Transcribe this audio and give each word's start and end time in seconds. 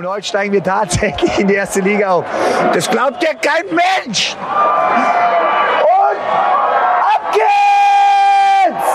Und 0.00 0.06
heute 0.06 0.28
steigen 0.28 0.52
wir 0.52 0.62
tatsächlich 0.62 1.40
in 1.40 1.48
die 1.48 1.54
erste 1.54 1.80
Liga 1.80 2.10
auf. 2.10 2.24
Das 2.72 2.88
glaubt 2.88 3.20
ja 3.20 3.30
kein 3.40 3.66
Mensch! 3.66 4.36
Und 5.82 6.20
ab 7.14 7.34
geht's! 7.34 8.86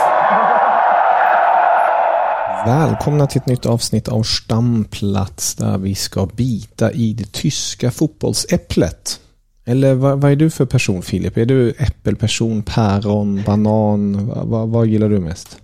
Välkomna 2.65 3.27
till 3.27 3.41
ett 3.41 3.47
nytt 3.47 3.65
avsnitt 3.65 4.07
av 4.07 4.23
Stamplats 4.23 5.55
där 5.55 5.77
vi 5.77 5.95
ska 5.95 6.25
bita 6.25 6.91
i 6.91 7.13
det 7.13 7.31
tyska 7.31 7.91
fotbollsäpplet. 7.91 9.19
Eller 9.65 9.93
vad, 9.93 10.21
vad 10.21 10.31
är 10.31 10.35
du 10.35 10.49
för 10.49 10.65
person 10.65 11.01
Filip? 11.01 11.37
Är 11.37 11.45
du 11.45 11.71
äppelperson, 11.71 12.63
päron, 12.63 13.43
banan? 13.45 14.27
Vad, 14.27 14.47
vad, 14.47 14.69
vad 14.69 14.87
gillar 14.87 15.09
du 15.09 15.19
mest? 15.19 15.57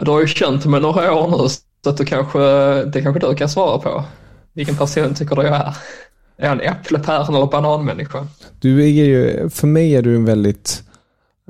Du 0.00 0.10
har 0.10 0.20
ju 0.20 0.26
känt 0.26 0.64
mig 0.64 0.80
några 0.80 1.14
år 1.14 1.28
nu 1.30 1.48
så 1.84 1.90
att 1.90 1.96
du 1.96 2.04
kanske, 2.04 2.38
det 2.84 3.02
kanske 3.02 3.20
du 3.26 3.34
kan 3.34 3.48
svara 3.48 3.78
på. 3.78 4.04
Vilken 4.56 4.76
person 4.76 5.14
tycker 5.14 5.36
du 5.36 5.42
jag 5.42 5.54
är? 5.54 5.76
Är 6.36 6.46
jag 6.46 6.52
en 6.52 6.60
äpple, 6.60 6.98
päron 6.98 7.34
eller 7.34 7.46
bananmänniska? 7.46 8.26
Du 8.60 8.82
är 8.82 8.88
ju, 8.88 9.48
för 9.50 9.66
mig 9.66 9.96
är 9.96 10.02
du 10.02 10.16
en 10.16 10.24
väldigt, 10.24 10.82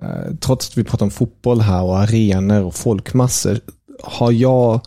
eh, 0.03 0.35
trots 0.41 0.69
att 0.71 0.79
vi 0.79 0.85
pratar 0.85 1.07
om 1.07 1.11
fotboll 1.11 1.61
här 1.61 1.83
och 1.83 1.99
arenor 1.99 2.65
och 2.65 2.75
folkmassor, 2.75 3.61
har 4.03 4.33
jag 4.33 4.81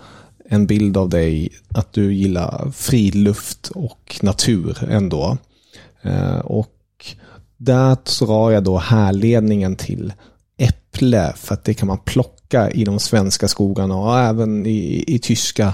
en 0.49 0.67
bild 0.67 0.97
av 0.97 1.09
dig 1.09 1.49
att 1.69 1.93
du 1.93 2.13
gillar 2.13 2.71
friluft 2.71 3.71
och 3.75 4.19
natur 4.21 4.77
ändå. 4.89 5.37
Eh, 6.01 6.39
och 6.39 6.75
där 7.57 7.97
drar 8.25 8.51
jag 8.51 8.63
då 8.63 8.77
härledningen 8.77 9.75
till 9.75 10.13
äpple 10.57 11.33
för 11.35 11.53
att 11.53 11.63
det 11.63 11.73
kan 11.73 11.87
man 11.87 11.97
plocka 11.97 12.71
i 12.71 12.83
de 12.83 12.99
svenska 12.99 13.47
skogarna 13.47 13.95
och 13.95 14.19
även 14.19 14.65
i, 14.65 15.03
i 15.07 15.19
tyska 15.19 15.73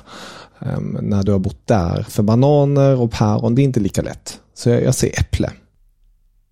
när 1.01 1.23
du 1.23 1.31
har 1.31 1.39
bott 1.39 1.67
där. 1.67 2.03
För 2.09 2.23
bananer 2.23 3.01
och 3.01 3.11
päron, 3.11 3.55
det 3.55 3.61
är 3.61 3.63
inte 3.63 3.79
lika 3.79 4.01
lätt. 4.01 4.39
Så 4.53 4.69
jag, 4.69 4.83
jag 4.83 4.95
säger 4.95 5.19
äpple. 5.19 5.51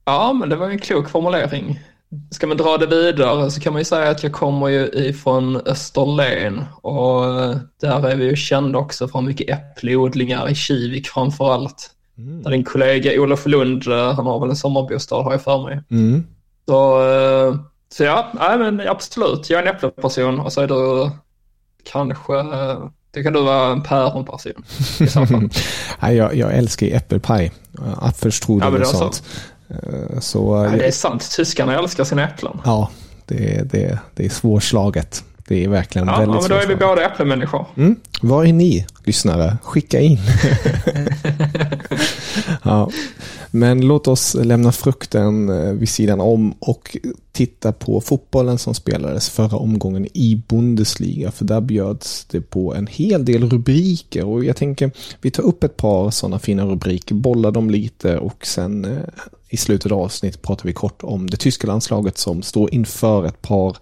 Ja, 0.06 0.34
men 0.34 0.50
det 0.50 0.56
var 0.56 0.70
en 0.70 0.80
klok 0.80 1.10
formulering. 1.10 1.80
Ska 2.32 2.48
man 2.48 2.58
dra 2.58 2.78
det 2.78 2.86
vidare 2.86 3.52
så 3.52 3.62
kan 3.62 3.74
man 3.74 3.80
ju 3.80 3.86
säga 3.86 4.10
att 4.10 4.24
jag 4.24 4.34
kommer 4.34 4.68
ju 4.68 4.86
ifrån 4.88 5.56
Österlen 5.66 6.66
och 6.82 7.22
där 7.82 8.08
är 8.08 8.16
vi 8.16 8.26
ju 8.26 8.36
kända 8.36 8.80
också 8.80 9.08
för 9.08 9.22
mycket 9.22 9.50
äppleodlingar 9.50 10.50
i 10.50 10.56
Kivik 10.56 11.08
framför 11.08 11.54
allt. 11.54 11.90
Mm. 12.18 12.44
Där 12.44 12.52
din 12.52 12.64
kollega 12.64 13.22
Olof 13.22 13.46
Lund, 13.46 13.84
han 13.88 14.26
har 14.26 14.40
väl 14.40 14.50
en 14.50 14.56
sommarbostad 14.56 15.24
har 15.24 15.32
jag 15.32 15.42
för 15.42 15.64
mig. 15.64 15.82
Mm. 15.92 16.24
Så, 16.68 17.10
eh, 17.12 17.56
så 17.90 18.04
ja, 18.04 18.28
nej, 18.34 18.58
men 18.58 18.88
absolut, 18.88 19.50
jag 19.50 19.60
är 19.60 19.68
en 19.68 19.76
äppleperson 19.76 20.40
och 20.40 20.54
så 20.54 20.62
är 20.62 20.68
du 20.68 21.10
kanske, 21.84 22.34
det 23.14 23.24
kan 23.24 23.34
du 23.34 23.44
vara 23.44 23.72
en 23.72 23.82
päronperson 23.84 24.64
i 25.00 25.08
så 25.08 25.26
fall. 25.26 25.50
Nej, 26.00 26.16
jag, 26.16 26.36
jag 26.36 26.54
älskar 26.54 26.88
äppelpaj, 26.88 27.52
apfelstrudel 27.98 28.74
ja, 28.74 28.80
och 28.80 28.88
sånt. 28.88 29.24
Eh, 29.70 30.20
så, 30.20 30.68
ja, 30.72 30.78
det 30.78 30.88
är 30.88 30.92
sant, 30.92 31.32
tyskarna 31.32 31.80
älskar 31.80 32.04
sina 32.04 32.24
äpplen. 32.24 32.62
Ja, 32.66 32.90
det, 33.26 33.72
det, 33.72 34.00
det 34.16 34.26
är 34.26 34.30
svårslaget. 34.30 35.24
Det 35.48 35.64
är 35.64 35.70
verkligen 35.70 36.08
ja, 36.08 36.20
väldigt 36.20 36.36
Ja, 36.36 36.42
men 36.42 36.50
då 36.50 36.56
är 36.56 36.68
vi 36.68 36.76
båda 36.76 37.06
äpplemänniskor. 37.06 37.66
Mm. 37.78 37.96
Vad 38.22 38.48
är 38.48 38.54
ni, 38.54 38.86
lyssnare? 39.04 39.58
Skicka 39.64 40.00
in. 40.00 40.18
ja. 42.64 42.90
Men 43.56 43.82
låt 43.82 44.08
oss 44.08 44.36
lämna 44.36 44.72
frukten 44.72 45.50
eh, 45.50 45.74
vid 45.74 45.90
sidan 45.90 46.22
om 46.22 46.54
och 46.60 46.98
titta 47.32 47.72
på 47.72 48.02
fotbollen 48.02 48.58
som 48.58 48.74
spelades 48.74 49.30
förra 49.30 49.58
omgången 49.58 50.08
i 50.14 50.44
Bundesliga. 50.48 51.32
För 51.32 51.46
där 51.46 51.62
bjöds 51.62 52.26
det 52.26 52.42
på 52.42 52.74
en 52.76 52.88
hel 52.88 53.26
del 53.26 53.50
rubriker 53.50 54.26
och 54.26 54.46
jag 54.46 54.56
tänker 54.56 54.92
vi 55.22 55.32
tar 55.32 55.44
upp 55.44 55.64
ett 55.64 55.78
par 55.78 56.12
sådana 56.12 56.40
fina 56.40 56.66
rubriker, 56.66 57.16
bollar 57.16 57.52
dem 57.52 57.70
lite 57.70 58.18
och 58.18 58.46
sen 58.46 58.86
eh, 58.86 58.98
i 59.54 59.58
slutet 59.58 59.92
av 59.92 60.00
avsnittet 60.00 60.42
pratar 60.42 60.66
vi 60.66 60.74
kort 60.74 61.04
om 61.04 61.30
det 61.30 61.38
tyska 61.38 61.68
landslaget 61.68 62.18
som 62.18 62.42
står 62.42 62.74
inför 62.74 63.26
ett 63.26 63.42
par 63.42 63.78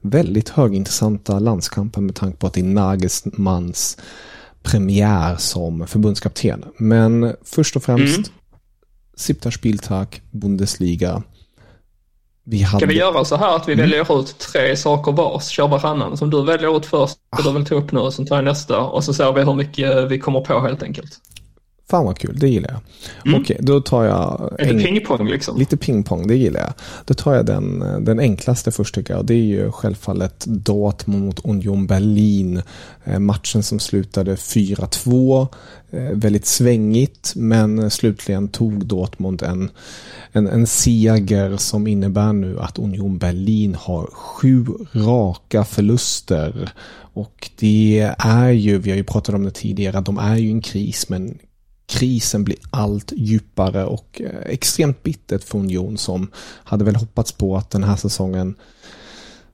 väldigt 0.00 0.48
högintressanta 0.48 1.38
landskamper 1.38 2.00
med 2.00 2.14
tanke 2.14 2.36
på 2.36 2.46
att 2.46 2.54
det 2.54 2.60
är 2.60 2.64
Nagelsmans 2.64 3.98
premiär 4.62 5.36
som 5.36 5.86
förbundskapten. 5.86 6.64
Men 6.76 7.34
först 7.44 7.76
och 7.76 7.82
främst 7.82 8.16
mm. 8.16 8.30
Siebter 9.16 9.50
Spieltag, 9.50 10.22
Bundesliga. 10.30 11.22
Vi 12.44 12.62
hade... 12.62 12.80
Ska 12.80 12.86
vi 12.86 12.98
göra 12.98 13.24
så 13.24 13.36
här 13.36 13.56
att 13.56 13.68
vi 13.68 13.72
mm. 13.72 13.82
väljer 13.82 14.20
ut 14.20 14.38
tre 14.38 14.76
saker 14.76 15.12
vars, 15.12 15.48
kör 15.48 15.68
varannan. 15.68 16.16
Som 16.16 16.30
du 16.30 16.44
väljer 16.44 16.76
ut 16.76 16.86
först, 16.86 17.16
ah. 17.30 17.42
du 17.42 17.52
vill 17.52 17.66
ta 17.66 17.74
upp 17.74 17.92
nu, 17.92 18.00
och 18.00 18.14
sen 18.14 18.26
tar 18.26 18.36
jag 18.36 18.44
nästa 18.44 18.80
och 18.80 19.04
så 19.04 19.14
ser 19.14 19.32
vi 19.32 19.42
hur 19.42 19.54
mycket 19.54 20.10
vi 20.10 20.18
kommer 20.18 20.40
på 20.40 20.60
helt 20.60 20.82
enkelt. 20.82 21.20
Fan 21.90 22.04
vad 22.04 22.18
kul, 22.18 22.38
det 22.38 22.48
gillar 22.48 22.70
jag. 22.70 22.80
Mm. 23.26 23.40
Okej, 23.40 23.56
då 23.60 23.80
tar 23.80 24.04
jag... 24.04 24.56
Lite 24.58 24.70
en... 24.70 24.82
pingpong 24.82 25.28
liksom. 25.28 25.58
Lite 25.58 25.76
pingpong, 25.76 26.26
det 26.26 26.36
gillar 26.36 26.60
jag. 26.60 26.72
Då 27.04 27.14
tar 27.14 27.34
jag 27.34 27.46
den, 27.46 27.78
den 28.04 28.20
enklaste 28.20 28.70
först 28.70 28.94
tycker 28.94 29.12
jag. 29.12 29.20
Och 29.20 29.26
det 29.26 29.34
är 29.34 29.44
ju 29.44 29.72
självfallet 29.72 30.44
Dortmund 30.46 31.24
mot 31.24 31.44
Union 31.44 31.86
Berlin. 31.86 32.62
Eh, 33.04 33.18
matchen 33.18 33.62
som 33.62 33.78
slutade 33.78 34.34
4-2. 34.34 35.48
Eh, 35.90 36.02
väldigt 36.12 36.46
svängigt, 36.46 37.32
men 37.36 37.90
slutligen 37.90 38.48
tog 38.48 38.86
Dortmund 38.86 39.42
en, 39.42 39.70
en, 40.32 40.46
en 40.46 40.66
seger 40.66 41.56
som 41.56 41.86
innebär 41.86 42.32
nu 42.32 42.60
att 42.60 42.78
Union 42.78 43.18
Berlin 43.18 43.74
har 43.74 44.06
sju 44.12 44.66
raka 44.92 45.64
förluster. 45.64 46.72
Och 47.12 47.50
det 47.58 48.14
är 48.18 48.50
ju, 48.50 48.78
vi 48.78 48.90
har 48.90 48.96
ju 48.96 49.04
pratat 49.04 49.34
om 49.34 49.44
det 49.44 49.50
tidigare, 49.50 50.00
de 50.00 50.18
är 50.18 50.36
ju 50.36 50.50
en 50.50 50.62
kris, 50.62 51.08
men 51.08 51.38
krisen 51.90 52.44
blir 52.44 52.56
allt 52.70 53.12
djupare 53.16 53.84
och 53.84 54.20
eh, 54.24 54.40
extremt 54.46 55.02
bittert 55.02 55.44
för 55.44 55.58
Union 55.58 55.98
som 55.98 56.30
hade 56.64 56.84
väl 56.84 56.96
hoppats 56.96 57.32
på 57.32 57.56
att 57.56 57.70
den 57.70 57.84
här 57.84 57.96
säsongen 57.96 58.54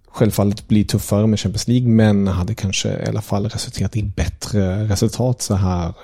självfallet 0.09 0.69
blir 0.69 0.85
tuffare 0.85 1.27
med 1.27 1.41
Champions 1.41 1.69
League 1.69 1.89
men 1.89 2.27
hade 2.27 2.55
kanske 2.55 2.89
i 2.89 3.09
alla 3.09 3.23
fall 3.23 3.49
resulterat 3.49 3.97
i 3.97 4.03
bättre 4.03 4.85
resultat 4.85 5.43
så 5.43 5.55
här 5.55 5.95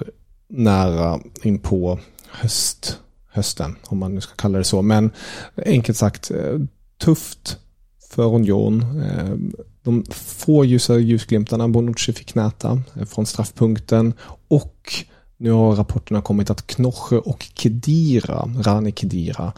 nära 0.49 1.21
in 1.43 1.59
på 1.59 1.99
höst, 2.31 2.99
hösten 3.31 3.77
om 3.87 3.99
man 3.99 4.15
nu 4.15 4.21
ska 4.21 4.35
kalla 4.35 4.59
det 4.59 4.65
så. 4.65 4.83
Men 4.83 5.11
enkelt 5.67 5.99
sagt 5.99 6.31
eh, 6.31 6.59
tufft 6.99 7.57
för 8.11 8.35
Union. 8.35 9.03
Eh, 9.03 9.63
de 9.83 10.05
få 10.11 10.65
ljusa 10.65 10.99
ljusglimtarna 10.99 11.69
Bonucci 11.69 12.13
fick 12.13 12.35
näta 12.35 12.83
från 13.07 13.27
straffpunkten 13.27 14.15
och 14.49 15.05
nu 15.43 15.51
har 15.51 15.77
rapporterna 15.77 16.23
kommit 16.23 16.51
att 16.51 16.67
Knoche 16.67 17.17
och 17.17 17.47
Kedira, 17.55 18.51
Rani 18.59 18.93
Kedira, 18.93 19.53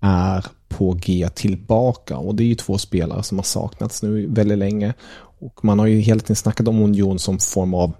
är 0.00 0.46
på 0.68 0.92
G 0.92 1.28
tillbaka 1.34 2.16
och 2.16 2.34
det 2.34 2.42
är 2.42 2.46
ju 2.46 2.54
två 2.54 2.78
spelare 2.78 3.22
som 3.22 3.38
har 3.38 3.42
saknats 3.42 4.02
nu 4.02 4.26
väldigt 4.26 4.58
länge. 4.58 4.94
Och 5.40 5.64
man 5.64 5.78
har 5.78 5.86
ju 5.86 5.98
hela 5.98 6.20
tiden 6.20 6.36
snackat 6.36 6.68
om 6.68 6.82
Union 6.82 7.18
som 7.18 7.38
form 7.38 7.74
av 7.74 7.92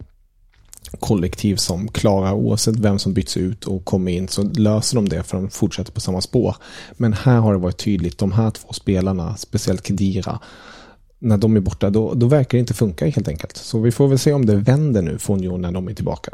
kollektiv 0.99 1.56
som 1.56 1.88
klarar 1.88 2.32
oavsett 2.32 2.76
vem 2.76 2.99
som 2.99 3.14
byts 3.14 3.37
ut 3.37 3.64
och 3.64 3.85
kommer 3.85 4.12
in 4.12 4.29
så 4.29 4.43
löser 4.43 4.97
de 4.97 5.09
det 5.09 5.23
för 5.23 5.37
de 5.37 5.50
fortsätter 5.50 5.93
på 5.93 6.00
samma 6.00 6.20
spår. 6.20 6.56
Men 6.93 7.12
här 7.12 7.38
har 7.38 7.53
det 7.53 7.59
varit 7.59 7.85
tydligt, 7.85 8.19
de 8.19 8.32
här 8.32 8.50
två 8.50 8.73
spelarna, 8.73 9.37
speciellt 9.37 9.87
Kedira, 9.87 10.41
när 11.19 11.38
de 11.38 11.56
är 11.56 11.61
borta 11.61 11.91
då, 11.91 12.14
då 12.14 12.26
verkar 12.26 12.50
det 12.50 12.61
inte 12.61 12.75
funka 12.75 13.06
helt 13.06 13.29
enkelt. 13.29 13.56
Så 13.56 13.79
vi 13.81 13.93
får 13.93 14.09
väl 14.09 14.19
se 14.19 14.32
om 14.32 14.47
det 14.47 14.56
vänder 14.56 15.03
nu 15.03 15.19
för 15.19 15.35
Union 15.35 15.61
när 15.61 15.73
de 15.73 15.88
är 15.88 15.94
tillbaka. 15.94 16.31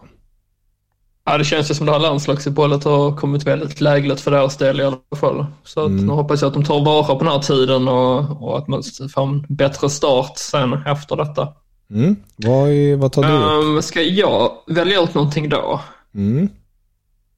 Ja, 1.28 1.38
det 1.38 1.44
känns 1.44 1.70
ju 1.70 1.74
som 1.74 1.86
det 1.86 1.92
här 1.92 1.98
landslagsuppehållet 1.98 2.84
har 2.84 3.16
kommit 3.16 3.46
väldigt 3.46 3.80
lägligt 3.80 4.20
för 4.20 4.30
deras 4.30 4.56
del 4.56 4.80
i 4.80 4.84
alla 4.84 4.96
fall. 5.20 5.46
Så 5.64 5.80
att 5.80 5.86
mm. 5.86 6.06
nu 6.06 6.12
hoppas 6.12 6.42
jag 6.42 6.48
att 6.48 6.54
de 6.54 6.64
tar 6.64 6.84
vara 6.84 7.04
på 7.04 7.24
den 7.24 7.32
här 7.32 7.38
tiden 7.38 7.88
och, 7.88 8.42
och 8.42 8.58
att 8.58 8.68
man 8.68 8.82
får 9.14 9.22
en 9.22 9.46
bättre 9.48 9.90
start 9.90 10.32
sen 10.38 10.72
efter 10.72 11.16
detta. 11.16 11.48
Mm. 11.90 12.16
Vad, 12.36 12.68
vad 12.98 13.12
tar 13.12 13.22
du 13.22 13.68
um, 13.68 13.82
Ska 13.82 14.02
jag 14.02 14.50
välja 14.66 15.02
ut 15.02 15.14
någonting 15.14 15.48
då? 15.48 15.80
Mm. 16.14 16.48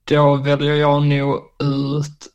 Då 0.04 0.34
väljer 0.34 0.74
jag 0.74 1.02
nog 1.02 1.36
ut 1.62 2.26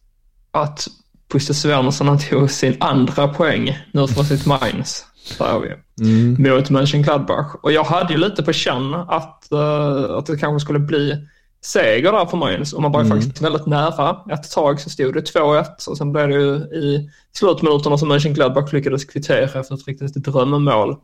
att 0.51 0.87
Puste 1.31 1.53
Svernesson 1.53 2.19
tog 2.19 2.51
sin 2.51 2.77
andra 2.79 3.27
poäng 3.27 3.77
nu 3.91 4.07
från 4.07 4.25
sitt 4.25 4.45
Mainz. 4.45 5.05
Där 5.37 5.59
vi. 5.59 5.73
Mm. 6.05 6.55
Mot 6.55 6.69
Mönchengladbach. 6.69 7.55
Och 7.61 7.71
jag 7.71 7.83
hade 7.83 8.13
ju 8.13 8.19
lite 8.19 8.43
på 8.43 8.53
känn 8.53 8.93
att, 8.93 9.47
uh, 9.51 10.17
att 10.17 10.25
det 10.25 10.37
kanske 10.37 10.59
skulle 10.59 10.79
bli 10.79 11.27
seger 11.65 12.11
där 12.11 12.25
för 12.25 12.37
Mainz 12.37 12.73
och 12.73 12.81
man 12.81 12.91
var 12.91 13.01
mm. 13.01 13.11
faktiskt 13.11 13.41
väldigt 13.41 13.65
nära. 13.65 14.33
Ett 14.33 14.51
tag 14.51 14.81
så 14.81 14.89
stod 14.89 15.13
det 15.13 15.35
2-1 15.35 15.87
och 15.87 15.97
sen 15.97 16.11
blev 16.11 16.29
det 16.29 16.35
ju 16.35 16.55
i 16.55 17.09
slutminuterna 17.31 17.97
som 17.97 18.07
Mönchengladbach 18.07 18.73
lyckades 18.73 19.05
kvittera 19.05 19.59
efter 19.59 19.75
ett 19.75 19.87
riktigt 19.87 20.13
drömmål. 20.13 20.97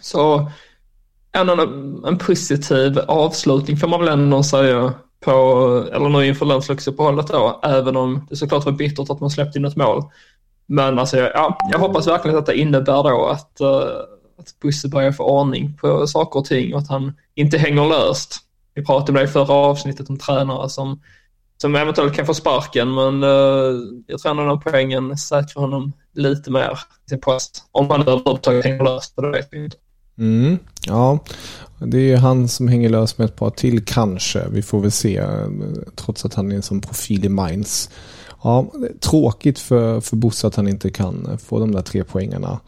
Så 0.00 0.50
en, 1.32 1.48
en 2.06 2.18
positiv 2.18 2.98
avslutning 2.98 3.76
får 3.76 3.88
man 3.88 4.00
väl 4.00 4.08
ändå 4.08 4.42
säga 4.42 4.92
på, 5.20 5.32
eller 5.92 6.08
nu 6.08 6.26
inför 6.26 6.46
landslagsuppehållet 6.46 7.28
då, 7.28 7.60
även 7.62 7.96
om 7.96 8.26
det 8.30 8.36
såklart 8.36 8.64
var 8.64 8.72
bittert 8.72 9.10
att 9.10 9.20
man 9.20 9.30
släppte 9.30 9.58
in 9.58 9.64
ett 9.64 9.76
mål. 9.76 10.02
Men 10.66 10.98
alltså, 10.98 11.16
ja, 11.16 11.58
jag 11.72 11.78
hoppas 11.78 12.06
verkligen 12.06 12.38
att 12.38 12.46
det 12.46 12.58
innebär 12.58 13.02
då 13.02 13.26
att, 13.26 13.58
uh, 13.60 13.68
att 14.38 14.60
Busse 14.62 14.88
börjar 14.88 15.12
få 15.12 15.24
ordning 15.24 15.76
på 15.80 16.06
saker 16.06 16.40
och 16.40 16.44
ting 16.44 16.74
och 16.74 16.80
att 16.80 16.88
han 16.88 17.12
inte 17.34 17.58
hänger 17.58 17.88
löst. 17.88 18.40
Vi 18.74 18.84
pratade 18.84 19.12
om 19.12 19.14
det 19.14 19.30
i 19.30 19.32
förra 19.32 19.52
avsnittet 19.52 20.10
om 20.10 20.18
tränare 20.18 20.68
som, 20.68 21.00
som 21.56 21.74
eventuellt 21.74 22.14
kan 22.14 22.26
få 22.26 22.34
sparken 22.34 22.94
men 22.94 23.24
uh, 23.24 23.80
jag 24.06 24.20
tror 24.20 24.30
ändå 24.30 24.44
den 24.44 24.60
poängen 24.60 25.18
säkrar 25.18 25.60
honom 25.60 25.92
lite 26.14 26.50
mer 26.50 26.78
i 27.06 27.08
sin 27.08 27.20
post. 27.20 27.64
Om 27.72 27.90
han 27.90 28.00
överhuvudtaget 28.00 28.64
hänger 28.64 28.84
löst, 28.84 29.16
det 29.16 29.30
vet 29.30 29.48
vi 29.50 29.64
inte. 29.64 29.76
Mm, 30.18 30.58
ja, 30.86 31.18
det 31.78 31.98
är 31.98 32.02
ju 32.02 32.16
han 32.16 32.48
som 32.48 32.68
hänger 32.68 32.88
lös 32.88 33.18
med 33.18 33.24
ett 33.24 33.36
par 33.36 33.50
till 33.50 33.84
kanske. 33.84 34.48
Vi 34.48 34.62
får 34.62 34.80
väl 34.80 34.92
se. 34.92 35.16
Eh, 35.16 35.48
trots 35.96 36.24
att 36.24 36.34
han 36.34 36.52
är 36.52 36.56
en 36.56 36.62
sån 36.62 36.80
profil 36.80 37.24
i 37.24 37.28
Mainz. 37.28 37.90
Ja, 38.42 38.72
tråkigt 39.00 39.58
för, 39.58 40.00
för 40.00 40.16
Bosse 40.16 40.46
att 40.46 40.54
han 40.54 40.68
inte 40.68 40.90
kan 40.90 41.38
få 41.38 41.58
de 41.58 41.72
där 41.72 41.82
tre 41.82 42.04
poängarna. 42.04 42.60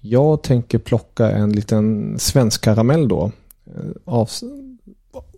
Jag 0.00 0.42
tänker 0.42 0.78
plocka 0.78 1.30
en 1.30 1.52
liten 1.52 2.18
svensk 2.18 2.64
karamell 2.64 3.08
då. 3.08 3.32
Eh, 3.66 3.90
Av, 4.04 4.28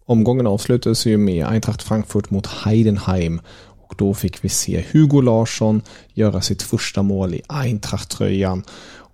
omgången 0.06 0.46
avslutades 0.46 1.06
ju 1.06 1.16
med 1.16 1.46
Eintracht 1.46 1.82
Frankfurt 1.82 2.30
mot 2.30 2.46
Heidenheim. 2.46 3.40
Och 3.88 3.94
då 3.98 4.14
fick 4.14 4.44
vi 4.44 4.48
se 4.48 4.84
Hugo 4.92 5.20
Larsson 5.20 5.82
göra 6.14 6.40
sitt 6.40 6.62
första 6.62 7.02
mål 7.02 7.34
i 7.34 7.42
Eintracht-tröjan. 7.48 8.64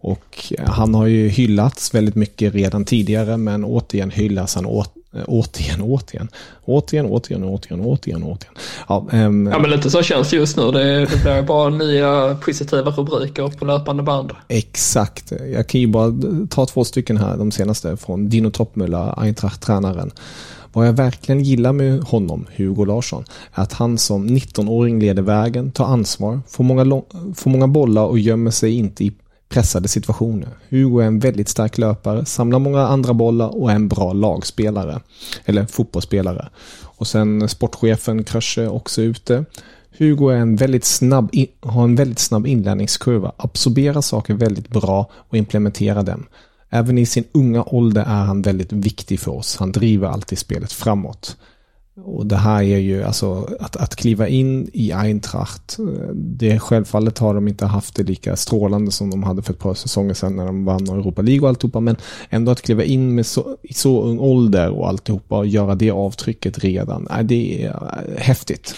Och 0.00 0.52
han 0.58 0.94
har 0.94 1.06
ju 1.06 1.28
hyllats 1.28 1.94
väldigt 1.94 2.14
mycket 2.14 2.54
redan 2.54 2.84
tidigare 2.84 3.36
men 3.36 3.64
återigen 3.64 4.10
hyllas 4.10 4.54
han 4.54 4.66
åt, 4.66 4.94
återigen, 5.26 5.82
återigen, 5.82 6.28
återigen, 6.64 7.06
återigen, 7.06 7.44
återigen, 7.44 7.80
återigen, 7.80 8.22
återigen. 8.22 8.54
Ja, 8.88 9.06
ähm, 9.12 9.46
ja 9.52 9.58
men 9.58 9.70
lite 9.70 9.90
så 9.90 10.02
känns 10.02 10.30
det 10.30 10.36
just 10.36 10.56
nu. 10.56 10.70
Det, 10.70 11.00
det 11.00 11.22
blir 11.22 11.42
bara 11.42 11.70
nya 11.70 12.34
positiva 12.34 12.90
rubriker 12.90 13.48
på 13.48 13.64
löpande 13.64 14.02
band. 14.02 14.30
Exakt. 14.48 15.32
Jag 15.52 15.66
kan 15.66 15.80
ju 15.80 15.86
bara 15.86 16.12
ta 16.50 16.66
två 16.66 16.84
stycken 16.84 17.16
här, 17.16 17.36
de 17.36 17.50
senaste, 17.50 17.96
från 17.96 18.28
Dino 18.28 18.50
Toppmüller, 18.50 19.18
Eintracht-tränaren. 19.18 20.10
Vad 20.72 20.88
jag 20.88 20.92
verkligen 20.92 21.40
gillar 21.40 21.72
med 21.72 22.00
honom, 22.02 22.46
Hugo 22.56 22.84
Larsson, 22.84 23.24
är 23.52 23.62
att 23.62 23.72
han 23.72 23.98
som 23.98 24.28
19-åring 24.28 25.00
leder 25.00 25.22
vägen, 25.22 25.72
tar 25.72 25.84
ansvar, 25.84 26.40
får 26.48 26.64
många, 26.64 27.02
får 27.34 27.50
många 27.50 27.68
bollar 27.68 28.04
och 28.04 28.18
gömmer 28.18 28.50
sig 28.50 28.74
inte 28.74 29.04
i 29.04 29.12
pressade 29.48 29.88
situationer. 29.88 30.48
Hugo 30.68 31.00
är 31.00 31.06
en 31.06 31.18
väldigt 31.18 31.48
stark 31.48 31.78
löpare, 31.78 32.24
samlar 32.24 32.58
många 32.58 32.80
andra 32.80 33.14
bollar 33.14 33.62
och 33.62 33.70
är 33.70 33.74
en 33.74 33.88
bra 33.88 34.12
lagspelare. 34.12 35.00
Eller 35.44 35.66
fotbollsspelare. 35.66 36.48
Och 36.82 37.06
sen 37.06 37.48
sportchefen 37.48 38.24
Krösche 38.24 38.68
också 38.68 39.02
ute. 39.02 39.44
Hugo 39.98 40.28
är 40.28 40.36
en 40.36 40.56
väldigt 40.56 40.84
snabb, 40.84 41.30
har 41.60 41.84
en 41.84 41.96
väldigt 41.96 42.18
snabb 42.18 42.46
inlärningskurva, 42.46 43.32
absorberar 43.36 44.00
saker 44.00 44.34
väldigt 44.34 44.68
bra 44.68 45.10
och 45.12 45.36
implementerar 45.36 46.02
dem. 46.02 46.26
Även 46.74 46.98
i 46.98 47.06
sin 47.06 47.24
unga 47.32 47.62
ålder 47.62 48.02
är 48.02 48.24
han 48.24 48.42
väldigt 48.42 48.72
viktig 48.72 49.20
för 49.20 49.32
oss. 49.32 49.56
Han 49.56 49.72
driver 49.72 50.08
alltid 50.08 50.38
spelet 50.38 50.72
framåt. 50.72 51.36
Och 52.04 52.26
det 52.26 52.36
här 52.36 52.62
är 52.62 52.78
ju 52.78 53.02
alltså 53.02 53.48
att, 53.60 53.76
att 53.76 53.96
kliva 53.96 54.28
in 54.28 54.70
i 54.72 54.92
Eintracht. 54.92 55.78
Det 56.14 56.58
självfallet 56.58 57.18
har 57.18 57.34
de 57.34 57.48
inte 57.48 57.66
haft 57.66 57.96
det 57.96 58.02
lika 58.02 58.36
strålande 58.36 58.90
som 58.90 59.10
de 59.10 59.22
hade 59.22 59.42
för 59.42 59.52
ett 59.52 59.58
par 59.58 59.74
säsonger 59.74 60.14
sedan 60.14 60.36
när 60.36 60.46
de 60.46 60.64
vann 60.64 60.88
Europa 60.88 61.22
League 61.22 61.42
och 61.42 61.48
alltihopa. 61.48 61.80
Men 61.80 61.96
ändå 62.30 62.52
att 62.52 62.62
kliva 62.62 62.84
in 62.84 63.14
med 63.14 63.26
så, 63.26 63.56
i 63.62 63.74
så 63.74 64.02
ung 64.02 64.18
ålder 64.18 64.70
och 64.70 64.88
alltihopa 64.88 65.38
och 65.38 65.46
göra 65.46 65.74
det 65.74 65.90
avtrycket 65.90 66.58
redan. 66.58 67.08
Det 67.22 67.64
är 67.64 68.16
häftigt. 68.18 68.74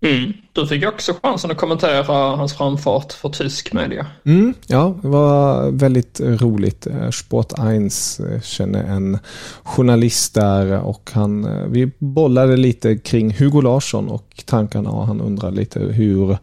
Mm. 0.00 0.32
Du 0.54 0.66
fick 0.66 0.86
också 0.86 1.14
chansen 1.22 1.50
att 1.50 1.56
kommentera 1.56 2.02
hans 2.36 2.54
framfart 2.54 3.12
för 3.12 3.28
tysk 3.28 3.72
media. 3.72 4.06
Mm, 4.24 4.54
ja, 4.66 4.94
det 5.02 5.08
var 5.08 5.70
väldigt 5.70 6.20
roligt. 6.20 6.86
Eh, 6.86 7.10
Sport 7.10 7.52
1 7.52 7.58
eh, 7.58 8.40
känner 8.42 8.84
en 8.84 9.18
journalist 9.62 10.34
där 10.34 10.80
och 10.80 11.10
han, 11.12 11.44
eh, 11.44 11.66
vi 11.66 11.92
bollade 11.98 12.56
lite 12.56 12.96
kring 12.96 13.34
Hugo 13.34 13.60
Larsson 13.60 14.08
och 14.08 14.42
tankarna 14.46 14.90
och 14.90 15.06
han 15.06 15.20
undrar 15.20 15.50
lite 15.50 15.80
hur 15.80 16.36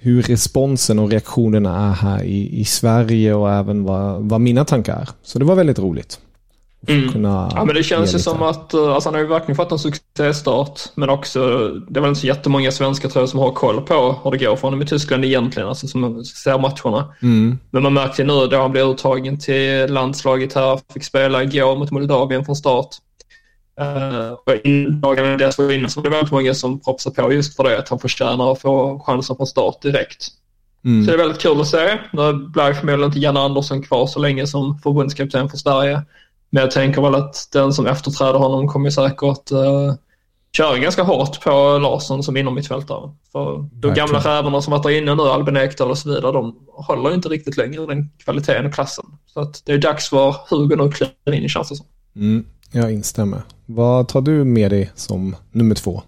hur 0.00 0.22
responsen 0.22 0.98
och 0.98 1.10
reaktionerna 1.10 1.88
är 1.88 1.92
här 1.92 2.22
i, 2.22 2.60
i 2.60 2.64
Sverige 2.64 3.34
och 3.34 3.52
även 3.52 3.84
vad, 3.84 4.28
vad 4.28 4.40
mina 4.40 4.64
tankar 4.64 4.96
är. 5.00 5.08
Så 5.22 5.38
det 5.38 5.44
var 5.44 5.54
väldigt 5.54 5.78
roligt. 5.78 6.20
Mm. 6.86 7.12
Kunna 7.12 7.50
ja, 7.54 7.64
men 7.64 7.74
det 7.74 7.82
känns 7.82 8.14
ju 8.14 8.18
som 8.18 8.42
att 8.42 8.74
eh, 8.74 8.88
alltså, 8.88 9.08
han 9.08 9.14
har 9.14 9.20
ju 9.20 9.28
verkligen 9.28 9.56
fått 9.56 9.72
en 9.72 9.78
succéstart. 9.78 10.80
Men 10.94 11.10
också, 11.10 11.68
det 11.88 12.00
är 12.00 12.00
väl 12.00 12.08
inte 12.08 12.20
så 12.20 12.26
jättemånga 12.26 12.72
svenskar 12.72 13.08
tror 13.08 13.22
jag 13.22 13.28
som 13.28 13.40
har 13.40 13.52
koll 13.52 13.80
på 13.80 14.20
hur 14.24 14.30
det 14.30 14.38
går 14.38 14.56
för 14.56 14.62
honom 14.62 14.82
i 14.82 14.86
Tyskland 14.86 15.24
egentligen, 15.24 15.68
alltså 15.68 15.86
som 15.86 16.24
ser 16.24 16.58
matcherna. 16.58 17.14
Mm. 17.22 17.58
Men 17.70 17.82
man 17.82 17.94
märkte 17.94 18.24
nu 18.24 18.46
då 18.46 18.56
han 18.56 18.72
blev 18.72 18.86
uttagen 18.90 19.38
till 19.38 19.92
landslaget 19.92 20.54
här, 20.54 20.80
fick 20.94 21.04
spela 21.04 21.42
igår 21.42 21.76
mot 21.76 21.90
Moldavien 21.90 22.44
från 22.44 22.56
start. 22.56 22.88
Uh, 23.80 24.90
dagarna 24.90 25.36
dessförinnan 25.36 25.90
så 25.90 26.00
det 26.00 26.10
väldigt 26.10 26.32
många 26.32 26.54
som 26.54 26.80
propsar 26.80 27.10
på 27.10 27.32
just 27.32 27.56
för 27.56 27.64
det, 27.64 27.78
att 27.78 27.88
han 27.88 27.98
förtjänar 27.98 28.52
att 28.52 28.60
få 28.60 29.02
chansen 29.06 29.36
från 29.36 29.46
start 29.46 29.82
direkt. 29.82 30.26
Mm. 30.84 31.04
Så 31.04 31.10
det 31.10 31.16
är 31.16 31.18
väldigt 31.18 31.42
kul 31.42 31.60
att 31.60 31.68
se. 31.68 31.98
Nu 32.12 32.32
blir 32.32 32.72
förmodligen 32.72 33.04
inte 33.04 33.18
Janne 33.18 33.40
Andersson 33.40 33.82
kvar 33.82 34.06
så 34.06 34.18
länge 34.18 34.46
som 34.46 34.78
förbundskapten 34.78 35.48
för 35.48 35.56
Sverige. 35.56 36.02
Men 36.50 36.60
jag 36.60 36.70
tänker 36.70 37.02
väl 37.02 37.14
att 37.14 37.48
den 37.52 37.72
som 37.72 37.86
efterträder 37.86 38.38
honom 38.38 38.68
kommer 38.68 38.90
säkert 38.90 39.52
uh, 39.52 39.94
köra 40.52 40.78
ganska 40.78 41.02
hårt 41.02 41.40
på 41.44 41.78
Larsson 41.78 42.22
som 42.22 42.36
innermittfältare. 42.36 43.10
För 43.32 43.68
de 43.72 43.94
gamla 43.94 44.18
rävarna 44.18 44.62
som 44.62 44.70
varit 44.70 44.82
där 44.82 44.90
inne 44.90 45.14
nu, 45.14 45.22
Albin 45.22 45.56
Ekdal 45.56 45.90
och 45.90 45.98
så 45.98 46.08
vidare, 46.08 46.32
de 46.32 46.56
håller 46.66 47.14
inte 47.14 47.28
riktigt 47.28 47.56
längre 47.56 47.86
den 47.86 48.10
kvaliteten 48.24 48.66
och 48.66 48.74
klassen. 48.74 49.04
Så 49.26 49.40
att 49.40 49.62
det 49.64 49.72
är 49.72 49.78
dags 49.78 50.08
för 50.08 50.36
Hugo 50.50 50.76
nu 50.76 50.82
att 50.82 50.94
kliva 50.94 51.12
in 51.26 51.44
i 51.44 51.48
känns 51.48 51.68
det 51.68 51.76
som. 51.76 51.86
Mm, 52.16 52.44
jag 52.72 52.92
instämmer. 52.92 53.42
Vad 53.66 54.08
tar 54.08 54.20
du 54.20 54.44
med 54.44 54.70
dig 54.70 54.90
som 54.94 55.36
nummer 55.52 55.74
två? 55.74 56.02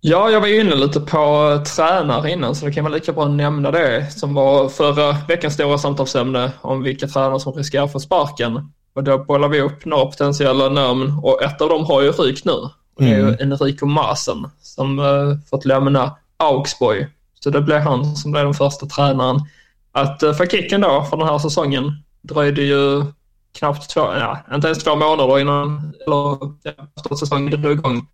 Ja, 0.00 0.30
jag 0.30 0.40
var 0.40 0.48
ju 0.48 0.60
inne 0.60 0.74
lite 0.74 1.00
på 1.00 1.62
tränare 1.76 2.30
innan 2.30 2.54
så 2.54 2.66
det 2.66 2.72
kan 2.72 2.84
vara 2.84 2.94
lika 2.94 3.12
bra 3.12 3.24
att 3.24 3.30
nämna 3.30 3.70
det 3.70 4.12
som 4.12 4.34
var 4.34 4.68
förra 4.68 5.16
veckans 5.28 5.54
stora 5.54 5.78
samtalsämne 5.78 6.52
om 6.60 6.82
vilka 6.82 7.06
tränare 7.06 7.40
som 7.40 7.52
riskerar 7.52 7.84
att 7.84 7.92
få 7.92 8.00
sparken. 8.00 8.72
Och 8.94 9.04
då 9.04 9.18
bollar 9.18 9.48
vi 9.48 9.60
upp 9.60 9.84
några 9.84 10.06
potentiella 10.06 10.68
namn 10.68 11.18
och 11.22 11.42
ett 11.42 11.60
av 11.60 11.68
dem 11.68 11.84
har 11.84 12.02
ju 12.02 12.12
rykt 12.12 12.44
nu. 12.44 12.52
Och 12.52 13.02
det 13.02 13.04
är 13.04 13.16
ju 13.16 13.28
mm. 13.28 13.52
Enrico 13.52 13.86
Maasen 13.86 14.50
som 14.62 14.98
uh, 14.98 15.38
fått 15.50 15.64
lämna 15.64 16.16
Augsburg. 16.36 17.06
Så 17.40 17.50
det 17.50 17.60
blev 17.60 17.80
han 17.80 18.16
som 18.16 18.32
blev 18.32 18.44
den 18.44 18.54
första 18.54 18.86
tränaren 18.86 19.40
att 19.92 20.22
uh, 20.22 20.32
få 20.32 20.46
kicken 20.46 20.80
då 20.80 21.06
för 21.10 21.16
den 21.16 21.28
här 21.28 21.38
säsongen. 21.38 21.92
Dröjde 22.22 22.62
ju 22.62 23.04
knappt 23.58 23.90
två, 23.90 24.00
ja, 24.00 24.38
inte 24.54 24.66
ens 24.66 24.84
två 24.84 24.96
månader 24.96 25.38
innan, 25.38 25.94
eller 26.06 26.38
ja, 26.62 27.16
säsongen 27.16 27.62
drog 27.62 27.72
igång. 27.72 28.06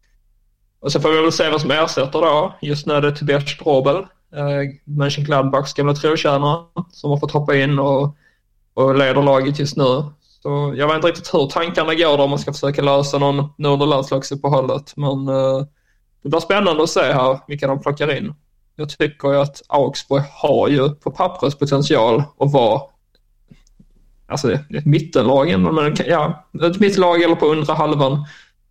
Och 0.81 0.93
så 0.93 1.01
får 1.01 1.11
vi 1.11 1.23
väl 1.23 1.33
se 1.33 1.51
vad 1.51 1.61
som 1.61 1.71
ersätter 1.71 2.21
då. 2.21 2.55
Just 2.61 2.87
nu 2.87 2.95
är 2.95 3.01
det 3.01 3.17
Tobias 3.17 3.51
Strobel, 3.51 3.97
eh, 3.97 4.71
Mönchengladbachs 4.85 5.75
gamla 5.75 5.95
trotjänare, 5.95 6.65
som 6.93 7.11
har 7.11 7.19
fått 7.19 7.33
hoppa 7.33 7.57
in 7.57 7.79
och, 7.79 8.17
och 8.75 8.95
leder 8.95 9.23
laget 9.23 9.59
just 9.59 9.77
nu. 9.77 10.05
Så 10.43 10.75
jag 10.77 10.87
vet 10.87 10.97
inte 10.97 11.09
riktigt 11.09 11.35
hur 11.35 11.47
tankarna 11.47 11.95
går 11.95 12.17
då 12.17 12.25
om 12.25 12.31
man 12.31 12.39
ska 12.39 12.53
försöka 12.53 12.83
lösa 12.83 13.19
någon 13.19 13.49
nu 13.57 13.69
under 13.69 13.87
landslagsuppehållet. 13.87 14.93
Men 14.97 15.29
eh, 15.29 15.65
det 16.23 16.29
blir 16.29 16.41
spännande 16.41 16.83
att 16.83 16.91
se 16.91 17.13
här 17.13 17.41
vilka 17.49 17.67
de 17.67 17.81
plockar 17.81 18.17
in. 18.17 18.35
Jag 18.77 18.89
tycker 18.89 19.29
ju 19.29 19.37
att 19.37 19.63
Augsburg 19.69 20.23
har 20.31 20.69
ju 20.69 20.89
på 20.89 21.11
pappret 21.11 21.59
potential 21.59 22.23
att 22.39 22.53
vara 22.53 22.81
alltså 24.29 24.53
ett 24.53 24.87
mittenlag, 24.87 25.61
men 25.61 25.97
ja, 26.07 26.45
ett 26.63 26.81
mittlag 26.81 27.23
eller 27.23 27.35
på 27.35 27.47
undre 27.47 27.73
halvan. 27.73 28.25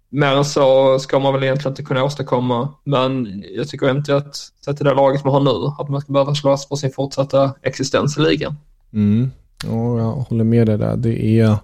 Mer 0.09 0.35
än 0.35 0.45
så 0.45 0.99
ska 0.99 1.19
man 1.19 1.33
väl 1.33 1.43
egentligen 1.43 1.71
inte 1.71 1.83
kunna 1.83 2.03
åstadkomma. 2.03 2.73
Men 2.83 3.43
jag 3.55 3.67
tycker 3.67 3.91
inte 3.91 4.15
att, 4.15 4.35
sett 4.35 4.77
till 4.77 4.85
det 4.85 4.93
laget 4.93 5.25
man 5.25 5.33
har 5.33 5.39
nu, 5.39 5.73
att 5.79 5.89
man 5.89 6.01
ska 6.01 6.13
behöva 6.13 6.35
slåss 6.35 6.67
för 6.67 6.75
sin 6.75 6.91
fortsatta 6.91 7.51
existens 7.61 8.17
i 8.17 8.21
ligan. 8.21 8.55
Mm. 8.93 9.31
Ja, 9.63 9.99
jag 9.99 10.11
håller 10.11 10.43
med 10.43 10.67
dig 10.67 10.77
där. 10.77 10.97
Det 10.97 11.39
är... 11.39 11.57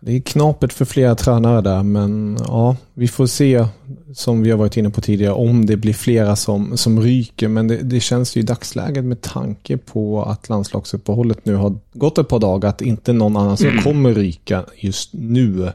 Det 0.00 0.12
är 0.12 0.20
knapert 0.20 0.72
för 0.72 0.84
flera 0.84 1.14
tränare 1.14 1.60
där, 1.60 1.82
men 1.82 2.38
ja, 2.46 2.76
vi 2.94 3.08
får 3.08 3.26
se, 3.26 3.66
som 4.14 4.42
vi 4.42 4.50
har 4.50 4.58
varit 4.58 4.76
inne 4.76 4.90
på 4.90 5.00
tidigare, 5.00 5.32
om 5.32 5.66
det 5.66 5.76
blir 5.76 5.92
flera 5.92 6.36
som, 6.36 6.76
som 6.76 7.00
ryker. 7.00 7.48
Men 7.48 7.68
det, 7.68 7.76
det 7.76 8.00
känns 8.00 8.36
ju 8.36 8.40
i 8.40 8.44
dagsläget 8.44 9.04
med 9.04 9.20
tanke 9.20 9.76
på 9.76 10.22
att 10.22 10.48
landslagsuppehållet 10.48 11.44
nu 11.44 11.54
har 11.54 11.78
gått 11.92 12.18
ett 12.18 12.28
par 12.28 12.38
dagar, 12.38 12.68
att 12.68 12.82
inte 12.82 13.12
någon 13.12 13.36
annan 13.36 13.56
som 13.56 13.66
mm. 13.66 13.82
kommer 13.82 14.14
ryka 14.14 14.64
just 14.76 15.10
nu. 15.12 15.72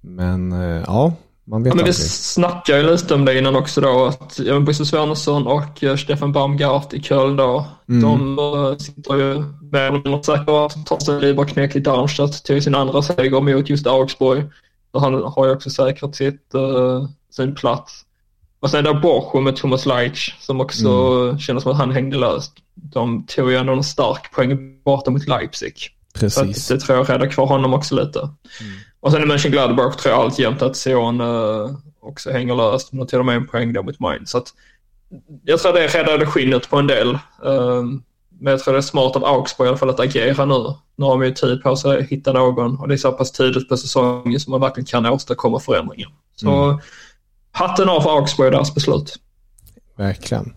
Men 0.00 0.52
eh, 0.52 0.84
ja, 0.86 1.12
man 1.48 1.62
vet 1.62 1.70
ja, 1.70 1.76
men 1.76 1.84
Vi 1.84 1.92
snackade 1.92 2.80
ju 2.80 2.90
lite 2.90 3.14
om 3.14 3.24
det 3.24 3.38
innan 3.38 3.56
också 3.56 3.80
då, 3.80 4.04
att 4.04 4.38
ja, 4.38 4.60
Bosse 4.60 4.86
Svernesson 4.86 5.46
och 5.46 5.82
uh, 5.82 5.96
Stefan 5.96 6.32
Baumgart 6.32 6.94
i 6.94 7.02
Köln 7.02 7.36
då, 7.36 7.66
mm. 7.88 8.02
de 8.02 8.38
uh, 8.38 8.76
sitter 8.76 9.16
ju 9.16 9.44
mer 9.72 9.80
eller 9.80 9.92
mindre 9.92 10.22
säkra. 10.22 10.68
Torsten 10.68 11.20
Lyberg 11.20 11.48
knäckte 11.48 11.80
Darmstadt 11.80 12.44
till 12.44 12.62
sin 12.62 12.74
andra 12.74 13.02
seger 13.02 13.40
mot 13.40 13.70
just 13.70 13.86
Augsburg. 13.86 14.44
Så 14.92 14.98
han 14.98 15.14
har 15.14 15.46
ju 15.46 15.52
också 15.52 15.70
säkrat 15.70 16.16
sitt, 16.16 16.54
uh, 16.54 17.08
sin 17.30 17.54
plats. 17.54 18.04
Och 18.60 18.70
sen 18.70 18.84
då 18.84 18.94
Borcho 18.94 19.40
med 19.40 19.56
Thomas 19.56 19.86
Leitch 19.86 20.32
som 20.40 20.60
också 20.60 20.88
mm. 20.88 21.38
kändes 21.38 21.62
som 21.62 21.72
att 21.72 21.78
han 21.78 21.90
hängde 21.90 22.16
löst. 22.16 22.52
De 22.74 23.26
tog 23.26 23.50
ju 23.50 23.56
ändå 23.56 23.72
en 23.72 23.84
stark 23.84 24.32
poäng 24.32 24.82
borta 24.84 25.10
mot 25.10 25.28
Leipzig. 25.28 25.74
Precis. 26.14 26.66
Så 26.66 26.74
det 26.74 26.80
tror 26.80 26.98
jag 26.98 27.10
räddar 27.10 27.30
kvar 27.30 27.46
honom 27.46 27.74
också 27.74 27.94
lite. 27.94 28.18
Mm. 28.18 28.72
Och 29.08 29.12
sen 29.12 29.22
i 29.22 29.26
Mönchengladbach 29.26 29.96
tror 29.96 30.14
jag 30.14 30.22
alltjämt 30.22 30.62
att 30.62 30.76
Sion 30.76 31.20
uh, 31.20 31.70
också 32.00 32.30
hänger 32.30 32.54
löst. 32.54 32.92
Men 32.92 32.98
de 32.98 33.06
tog 33.06 33.24
med 33.24 33.36
en 33.36 33.46
poäng 33.46 33.72
där 33.72 33.82
mot 33.82 34.00
Mainz. 34.00 34.30
Så 34.30 34.38
att, 34.38 34.48
jag 35.44 35.60
tror 35.60 35.72
det 35.72 35.86
räddade 35.86 36.26
skinnet 36.26 36.70
på 36.70 36.76
en 36.76 36.86
del. 36.86 37.08
Uh, 37.46 37.84
men 38.40 38.50
jag 38.50 38.60
tror 38.60 38.74
det 38.74 38.78
är 38.78 38.82
smart 38.82 39.16
av 39.16 39.24
Augsburg 39.24 39.66
i 39.66 39.68
alla 39.68 39.78
fall 39.78 39.90
att 39.90 40.00
agera 40.00 40.44
nu. 40.44 40.74
Nu 40.96 41.04
har 41.04 41.10
de 41.10 41.24
ju 41.24 41.34
tid 41.34 41.62
på 41.62 41.76
sig 41.76 41.98
att 41.98 42.04
hitta 42.04 42.32
någon 42.32 42.80
och 42.80 42.88
det 42.88 42.94
är 42.94 42.98
så 42.98 43.12
pass 43.12 43.32
tidigt 43.32 43.68
på 43.68 43.76
säsongen 43.76 44.40
som 44.40 44.50
man 44.50 44.60
verkligen 44.60 44.86
kan 44.86 45.06
åstadkomma 45.06 45.60
förändringar. 45.60 46.08
Så 46.36 46.64
mm. 46.64 46.78
hatten 47.52 47.88
av 47.88 48.00
för 48.00 48.10
Augsburg 48.10 48.52
deras 48.52 48.74
beslut. 48.74 49.14
Verkligen. 49.96 50.52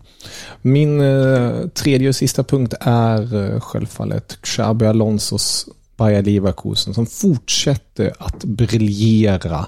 Min 0.62 1.00
eh, 1.00 1.68
tredje 1.68 2.08
och 2.08 2.16
sista 2.16 2.44
punkt 2.44 2.74
är 2.80 3.54
eh, 3.54 3.60
självfallet 3.60 4.38
Xabi 4.42 4.86
Alonsos 4.86 5.66
Bayer 5.96 6.22
Leverkusen 6.22 6.94
som 6.94 7.06
fortsätter 7.06 8.12
att 8.18 8.44
briljera. 8.44 9.66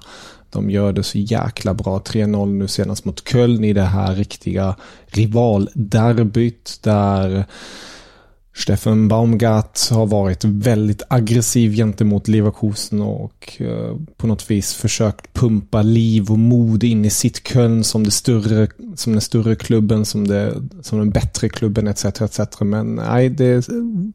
De 0.51 0.71
gör 0.71 0.93
det 0.93 1.03
så 1.03 1.19
jäkla 1.19 1.75
bra. 1.75 1.99
3-0 1.99 2.47
nu 2.47 2.69
senast 2.69 3.05
mot 3.05 3.29
Köln 3.29 3.65
i 3.65 3.73
det 3.73 3.83
här 3.83 4.15
riktiga 4.15 4.77
rivalderbyt 5.07 6.79
där 6.83 7.47
Steffen 8.57 9.09
Baumgart 9.09 9.91
har 9.91 10.07
varit 10.07 10.45
väldigt 10.45 11.03
aggressiv 11.09 11.73
gentemot 11.73 12.29
Leverkusen 12.29 13.01
och 13.01 13.57
eh, 13.61 13.97
på 14.17 14.27
något 14.27 14.51
vis 14.51 14.75
försökt 14.75 15.33
pumpa 15.33 15.83
liv 15.83 16.31
och 16.31 16.39
mod 16.39 16.85
in 16.85 17.05
i 17.05 17.11
sitt 17.11 17.49
Köln 17.49 17.85
som, 17.85 18.05
det 18.05 18.11
större, 18.11 18.69
som 18.97 19.13
den 19.13 19.21
större 19.21 19.57
klubben, 19.57 20.05
som, 20.05 20.29
det, 20.29 20.55
som 20.83 20.99
den 20.99 21.11
bättre 21.11 21.49
klubben 21.49 21.87
etc. 21.87 22.05
etc. 22.05 22.41
Men 22.61 22.95
nej, 22.95 23.29
det 23.29 23.69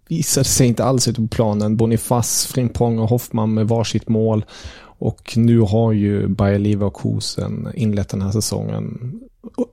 visade 0.07 0.45
sig 0.45 0.67
inte 0.67 0.83
alls 0.83 1.07
ute 1.07 1.21
på 1.21 1.27
planen. 1.27 1.77
Boniface, 1.77 2.47
Frimpong 2.47 2.99
och 2.99 3.09
Hoffman 3.09 3.53
med 3.53 3.67
varsitt 3.67 4.09
mål. 4.09 4.45
Och 4.99 5.33
nu 5.37 5.59
har 5.59 5.91
ju 5.91 6.27
Bayer 6.27 6.59
Leverkusen 6.59 7.67
inlett 7.75 8.09
den 8.09 8.21
här 8.21 8.31
säsongen 8.31 9.19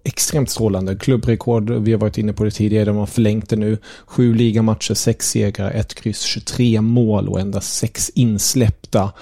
extremt 0.04 0.50
strålande. 0.50 0.97
Klubbrekord, 0.97 1.71
vi 1.71 1.92
har 1.92 2.00
varit 2.00 2.18
inne 2.18 2.33
på 2.33 2.45
det 2.45 2.50
tidigare, 2.50 2.85
de 2.85 2.97
har 2.97 3.06
förlängt 3.06 3.49
det 3.49 3.56
nu. 3.56 3.78
Sju 4.06 4.35
ligamatcher, 4.35 4.95
sex 4.95 5.30
segrar, 5.30 5.71
ett 5.71 5.95
kryss, 5.95 6.23
23 6.23 6.80
mål 6.80 7.28
och 7.28 7.40
endast 7.40 7.75
sex 7.75 8.11
insläppta. 8.14 9.12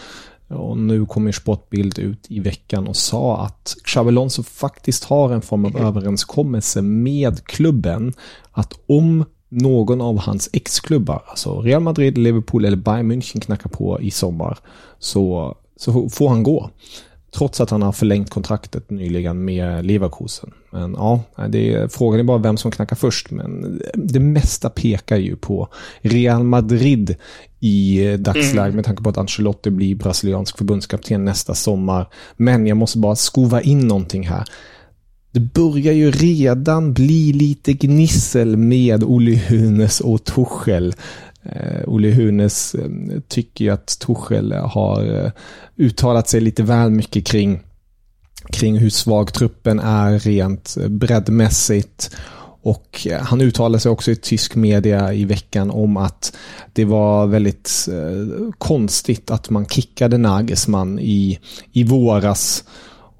Och 0.49 0.78
nu 0.78 1.06
kommer 1.06 1.32
Sportbild 1.32 1.99
ut 1.99 2.26
i 2.28 2.40
veckan 2.40 2.88
och 2.88 2.96
sa 2.96 3.40
att 3.42 3.76
Xabi 3.84 4.08
Alonso 4.08 4.42
faktiskt 4.42 5.04
har 5.04 5.32
en 5.32 5.42
form 5.42 5.64
av 5.64 5.76
överenskommelse 5.76 6.82
med 6.82 7.44
klubben 7.44 8.12
att 8.52 8.73
om 8.87 9.25
någon 9.49 10.00
av 10.00 10.18
hans 10.18 10.50
ex-klubbar, 10.52 11.23
alltså 11.26 11.61
Real 11.61 11.82
Madrid, 11.82 12.18
Liverpool 12.18 12.64
eller 12.64 12.76
Bayern 12.76 13.12
München 13.12 13.40
knackar 13.40 13.70
på 13.70 14.00
i 14.00 14.11
sommar 14.11 14.58
så, 14.99 15.56
så 15.76 16.09
får 16.09 16.28
han 16.28 16.43
gå. 16.43 16.71
Trots 17.37 17.61
att 17.61 17.71
han 17.71 17.83
har 17.83 17.93
förlängt 17.93 18.31
kontraktet 18.31 18.90
nyligen 18.90 19.45
med 19.45 19.85
Leverkusen. 19.87 20.50
Men 20.71 20.93
ja, 20.93 21.23
det 21.49 21.75
är, 21.75 21.88
frågan 21.88 22.21
är 22.21 22.25
bara 22.25 22.38
vem 22.38 22.57
som 22.57 22.71
knackar 22.71 22.97
först. 22.97 23.31
Men 23.31 23.81
det 23.95 24.21
mesta 24.21 24.71
pekar 24.71 25.16
ju 25.16 25.37
på 25.37 25.69
Real 26.00 26.43
Madrid 26.43 27.16
i 27.61 28.00
dagsläget 28.16 28.57
mm. 28.57 28.76
med 28.76 28.85
tanke 28.85 29.02
på 29.02 29.11
att 29.11 29.19
Ancelotti 29.19 29.71
blir 29.71 29.95
brasiliansk 29.95 30.59
förbundskapten 30.59 31.25
nästa 31.25 31.54
sommar. 31.54 32.09
Men 32.37 32.66
jag 32.66 32.76
måste 32.76 32.99
bara 32.99 33.16
skova 33.16 33.61
in 33.61 33.81
någonting 33.81 34.28
här. 34.28 34.45
Det 35.33 35.40
börjar 35.40 35.93
ju 35.93 36.11
redan 36.11 36.93
bli 36.93 37.33
lite 37.33 37.73
gnissel 37.73 38.57
med 38.57 39.04
Olle 39.04 39.40
Hunes 39.49 40.00
och 40.00 40.25
Tuchel. 40.25 40.95
Eh, 41.45 41.83
Olle 41.87 42.11
Hunes 42.11 42.75
eh, 42.75 42.91
tycker 43.29 43.65
ju 43.65 43.71
att 43.71 43.99
Torshäll 43.99 44.53
har 44.53 45.25
eh, 45.25 45.31
uttalat 45.77 46.29
sig 46.29 46.41
lite 46.41 46.63
väl 46.63 46.91
mycket 46.91 47.27
kring, 47.27 47.61
kring 48.53 48.79
hur 48.79 48.91
svag 48.91 49.33
truppen 49.33 49.81
är 49.81 50.19
rent 50.19 50.77
eh, 50.81 50.89
breddmässigt. 50.89 52.17
Och 52.67 53.07
han 53.21 53.41
uttalade 53.41 53.81
sig 53.81 53.91
också 53.91 54.11
i 54.11 54.17
tysk 54.17 54.55
media 54.55 55.13
i 55.13 55.25
veckan 55.25 55.71
om 55.71 55.97
att 55.97 56.37
det 56.73 56.85
var 56.85 57.27
väldigt 57.27 57.89
konstigt 58.59 59.31
att 59.31 59.51
man 59.51 59.67
kickade 59.67 60.19
Nagelsmann 60.19 60.99
i, 60.99 61.39
i 61.73 61.85
våras 61.85 62.65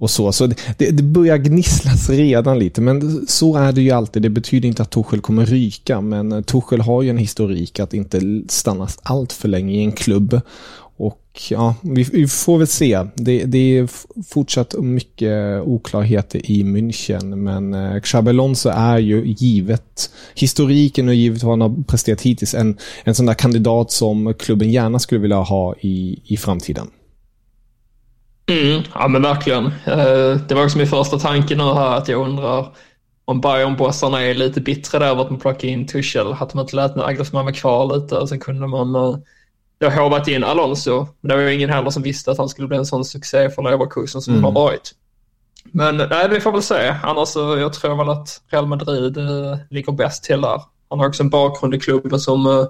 och 0.05 0.11
så. 0.11 0.33
Så 0.33 0.47
det, 0.47 0.91
det, 0.91 1.03
börjar 1.03 1.39
gnisslas 1.39 2.11
redan 2.11 2.59
lite, 2.59 2.81
men 2.81 3.27
så 3.27 3.57
är 3.57 3.73
det 3.73 3.83
ju 3.83 3.91
alltid. 3.91 4.23
Det 4.23 4.31
betyder 4.31 4.69
inte 4.69 4.83
att 4.83 4.91
Tuchel 4.91 5.21
kommer 5.21 5.47
ryka, 5.47 6.01
men 6.01 6.33
eh, 6.33 6.41
Tuchel 6.41 6.81
har 6.81 7.03
ju 7.03 7.11
en 7.11 7.19
historik 7.19 7.81
att 7.81 7.95
inte 7.95 8.43
stanna 8.49 8.89
allt 9.03 9.33
för 9.33 9.49
länge 9.49 9.75
i 9.75 9.85
en 9.85 9.93
klubb. 9.93 10.41
Och 10.97 11.43
ja, 11.51 11.75
vi, 11.83 12.03
vi 12.03 12.29
får 12.29 12.59
väl 12.59 12.67
se. 12.67 13.07
Det, 13.15 13.45
det, 13.45 13.79
är 13.79 13.89
fortsatt 14.23 14.75
mycket 14.79 15.63
oklarheter 15.63 16.51
i 16.51 16.63
München, 16.63 17.37
men 17.37 17.75
eh, 17.75 18.01
Xabi 18.01 18.29
Alonso 18.29 18.69
är 18.69 18.99
ju 18.99 19.25
givet 19.27 20.11
historiken 20.35 21.09
och 21.09 21.15
givet 21.15 21.43
vad 21.43 21.53
han 21.53 21.61
har 21.61 21.83
presterat 21.85 22.21
hittills 22.21 22.55
en, 22.55 22.77
en 23.05 23.15
sån 23.15 23.27
där 23.27 23.35
kandidat 23.35 23.93
som 23.93 24.35
klubben 24.39 24.73
gärna 24.73 24.99
skulle 24.99 25.21
vilja 25.21 25.37
ha 25.37 25.75
i, 25.81 26.21
i 26.25 26.37
framtiden. 26.37 26.91
Mm, 28.47 28.83
ja 28.95 29.09
men 29.09 29.23
verkligen. 29.23 29.67
Eh, 29.67 30.37
det 30.49 30.55
var 30.55 30.65
också 30.65 30.79
min 30.79 30.87
första 30.87 31.19
tanke 31.19 31.57
nu 31.57 31.63
här 31.63 31.97
att 31.97 32.09
jag 32.09 32.21
undrar 32.29 32.67
om 33.25 33.41
Bayern-bossarna 33.41 34.23
är 34.23 34.35
lite 34.35 34.61
bittra 34.61 34.99
där 34.99 35.07
över 35.07 35.23
att 35.23 35.31
man 35.31 35.41
plockade 35.41 35.67
in 35.67 35.87
Tuchel. 35.87 36.33
Att 36.33 36.51
de 36.51 36.61
inte 36.61 36.77
lät 36.77 36.97
Nagelsmann 36.97 37.45
vara 37.45 37.55
kvar 37.55 37.97
lite 37.97 38.19
och 38.19 38.29
sen 38.29 38.41
kunde 38.41 38.67
man 38.67 38.97
uh, 38.97 39.17
då 39.79 39.89
hovat 39.89 40.29
in 40.29 40.45
Alonso. 40.45 41.07
Men 41.21 41.29
det 41.29 41.35
var 41.35 41.43
ju 41.43 41.55
ingen 41.55 41.71
heller 41.71 41.91
som 41.91 42.03
visste 42.03 42.31
att 42.31 42.39
han 42.39 42.49
skulle 42.49 42.69
bli 42.69 42.77
en 42.77 42.87
sån 42.87 43.05
succé 43.05 43.51
för 43.51 43.63
Leverkusen 43.63 44.23
som 44.23 44.33
mm. 44.33 44.45
har 44.45 44.53
varit. 44.53 44.93
Men 45.65 45.97
nej, 45.97 46.29
vi 46.31 46.41
får 46.41 46.53
väl 46.53 46.63
se. 46.63 46.95
Annars 47.03 47.29
så 47.29 47.57
jag 47.57 47.73
tror 47.73 47.97
väl 47.97 48.09
att 48.09 48.43
Real 48.49 48.67
Madrid 48.67 49.19
uh, 49.19 49.57
ligger 49.71 49.93
bäst 49.93 50.25
till 50.25 50.41
där. 50.41 50.63
Han 50.91 50.99
har 50.99 51.09
också 51.09 51.23
en 51.23 51.31
bakgrund 51.31 51.75
i 51.75 51.81
klubben 51.81 52.21
som 52.21 52.47
uh, 52.47 52.67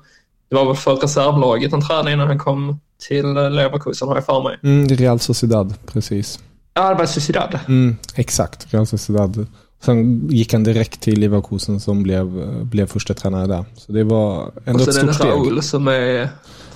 det 0.49 0.55
var 0.55 0.67
väl 0.67 0.77
för 0.77 0.97
reservlaget 0.97 1.73
han 1.73 1.83
tränade 1.83 2.13
innan 2.13 2.29
han 2.29 2.39
kom 2.39 2.81
till 3.09 3.33
Leverkusen 3.33 4.09
har 4.09 4.15
jag 4.15 4.27
för 4.27 4.43
mig. 4.43 4.59
Mm, 4.63 4.89
Real 4.89 5.21
Sociedad, 5.21 5.75
precis. 5.87 6.39
Ja, 6.75 6.89
det 6.89 6.95
var 6.95 7.07
Sociedad. 7.07 7.59
Mm, 7.69 7.97
exakt, 8.15 8.75
Real 8.75 8.87
Sociedad. 8.87 9.47
Sen 9.85 10.29
gick 10.29 10.53
han 10.53 10.65
direkt 10.65 11.01
till 11.01 11.21
Leverkusen 11.21 11.81
som 11.81 12.03
blev, 12.03 12.27
blev 12.65 12.87
första 12.87 13.15
tränare 13.15 13.47
där. 13.47 13.65
Så 13.77 13.93
det 13.93 14.05
var 14.05 14.53
ändå 14.65 14.83
ett 14.83 14.95
stort 14.95 14.95
steg. 14.95 15.09
Och 15.09 15.15
så 15.15 15.25
är 15.25 15.31
det 15.31 15.37
Raul 15.37 15.63
som 15.63 15.89
är 15.89 16.29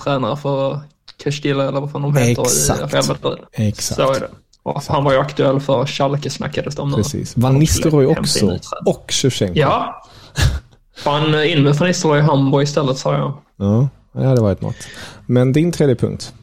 tränare 0.03 0.37
för 0.37 0.79
Castilla 1.23 1.67
eller 1.67 1.81
vad 1.81 1.91
fan 1.91 2.01
de 2.01 2.15
heter 2.17 2.41
Exakt. 2.41 2.79
i 2.79 2.95
Real 2.95 3.05
Madrid. 3.07 3.45
Exakt. 3.51 4.01
Så 4.01 4.13
är 4.13 4.19
det. 4.19 4.29
Och 4.63 4.83
han 4.87 5.03
var 5.03 5.13
ju 5.13 5.19
aktuell 5.19 5.59
för 5.59 5.85
Schalke 5.85 6.29
snackades 6.29 6.75
det 6.75 6.81
om 6.81 6.89
nu. 6.89 6.95
Precis. 6.95 7.37
Van 7.37 7.59
Nistelrooy 7.59 8.05
också. 8.05 8.59
Och 8.85 9.05
Shevchenko. 9.09 9.59
Ja. 9.59 10.03
Fan 10.99 11.43
in 11.43 11.63
med 11.63 11.75
Van 11.75 11.87
Nistelrooy 11.87 12.19
i 12.19 12.21
Hamburg 12.21 12.63
istället 12.63 12.97
sa 12.97 13.13
jag. 13.13 13.33
Ja. 13.57 13.89
Det 14.13 14.25
hade 14.25 14.41
varit 14.41 14.61
något. 14.61 14.87
Men 15.25 15.53
din 15.53 15.71
tredje 15.71 15.95
punkt? 15.95 16.33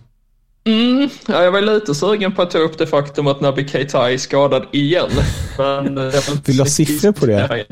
Mm, 0.64 1.08
ja, 1.26 1.42
jag 1.42 1.52
var 1.52 1.60
lite 1.60 1.94
sugen 1.94 2.34
på 2.34 2.42
att 2.42 2.50
ta 2.50 2.58
upp 2.58 2.78
det 2.78 2.86
faktum 2.86 3.26
att 3.26 3.40
Naby 3.40 3.68
Keita 3.68 4.12
är 4.12 4.18
skadad 4.18 4.66
igen. 4.72 5.10
Men 5.58 5.98
eh, 5.98 6.14
Vill 6.44 6.56
du 6.56 6.62
ha 6.62 6.66
siffror 6.66 7.12
på 7.12 7.26
det? 7.26 7.66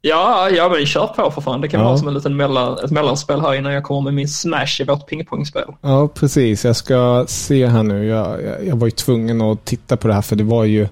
Ja, 0.00 0.50
ja 0.50 0.68
men 0.68 0.86
kör 0.86 1.06
på 1.06 1.30
för 1.30 1.40
fan. 1.40 1.60
Det 1.60 1.68
kan 1.68 1.80
ja. 1.80 1.86
vara 1.86 1.98
som 1.98 2.08
en 2.08 2.14
liten 2.14 2.36
mellan, 2.36 2.78
ett 2.84 2.90
mellanspel 2.90 3.40
här 3.40 3.54
innan 3.54 3.72
jag 3.72 3.84
kommer 3.84 4.00
med 4.00 4.14
min 4.14 4.28
smash 4.28 4.80
i 4.80 4.84
vårt 4.84 5.06
pingpongspel. 5.06 5.64
Ja, 5.80 6.08
precis. 6.08 6.64
Jag 6.64 6.76
ska 6.76 7.24
se 7.28 7.66
här 7.66 7.82
nu. 7.82 8.06
Jag, 8.06 8.44
jag, 8.44 8.66
jag 8.66 8.76
var 8.76 8.86
ju 8.86 8.90
tvungen 8.90 9.40
att 9.40 9.64
titta 9.64 9.96
på 9.96 10.08
det 10.08 10.14
här 10.14 10.22
för 10.22 10.36
det 10.36 10.44
var 10.44 10.64
ju 10.64 10.88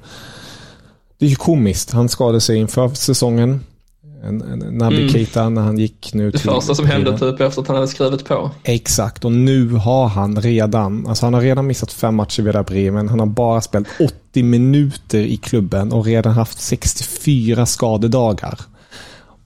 det 1.18 1.26
är 1.26 1.30
ju 1.30 1.36
komiskt. 1.36 1.90
Han 1.90 2.08
skadade 2.08 2.40
sig 2.40 2.56
inför 2.56 2.88
säsongen. 2.88 3.60
En, 4.28 4.42
en, 4.42 4.58
Naby 4.58 5.00
mm. 5.00 5.08
Keita 5.08 5.48
när 5.48 5.62
han 5.62 5.78
gick 5.78 6.14
nu 6.14 6.30
till... 6.30 6.40
Det 6.40 6.54
första 6.54 6.74
som 6.74 6.86
hände 6.86 7.18
typ 7.18 7.40
efter 7.40 7.62
att 7.62 7.68
han 7.68 7.76
hade 7.76 7.88
skrivit 7.88 8.24
på. 8.24 8.50
Exakt, 8.62 9.24
och 9.24 9.32
nu 9.32 9.68
har 9.68 10.08
han 10.08 10.40
redan, 10.40 11.06
alltså 11.06 11.26
han 11.26 11.34
har 11.34 11.40
redan 11.40 11.66
missat 11.66 11.92
fem 11.92 12.14
matcher 12.14 12.42
vid 12.42 12.64
Bremen. 12.64 13.08
Han 13.08 13.18
har 13.20 13.26
bara 13.26 13.60
spelat 13.60 13.88
80 14.30 14.42
minuter 14.42 15.18
i 15.18 15.36
klubben 15.36 15.92
och 15.92 16.04
redan 16.04 16.32
haft 16.32 16.60
64 16.60 17.66
skadedagar. 17.66 18.60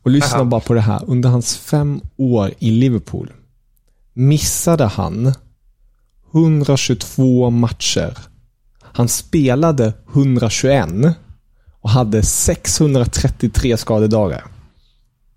Och 0.02 0.10
lyssna 0.10 0.36
Aha. 0.36 0.44
bara 0.44 0.60
på 0.60 0.74
det 0.74 0.80
här. 0.80 1.00
Under 1.06 1.28
hans 1.28 1.56
fem 1.56 2.00
år 2.16 2.50
i 2.58 2.70
Liverpool 2.70 3.32
missade 4.12 4.84
han 4.84 5.32
122 6.32 7.50
matcher. 7.50 8.18
Han 8.82 9.08
spelade 9.08 9.92
121 10.12 10.88
och 11.80 11.90
hade 11.90 12.22
633 12.22 13.76
skadedagar. 13.76 14.44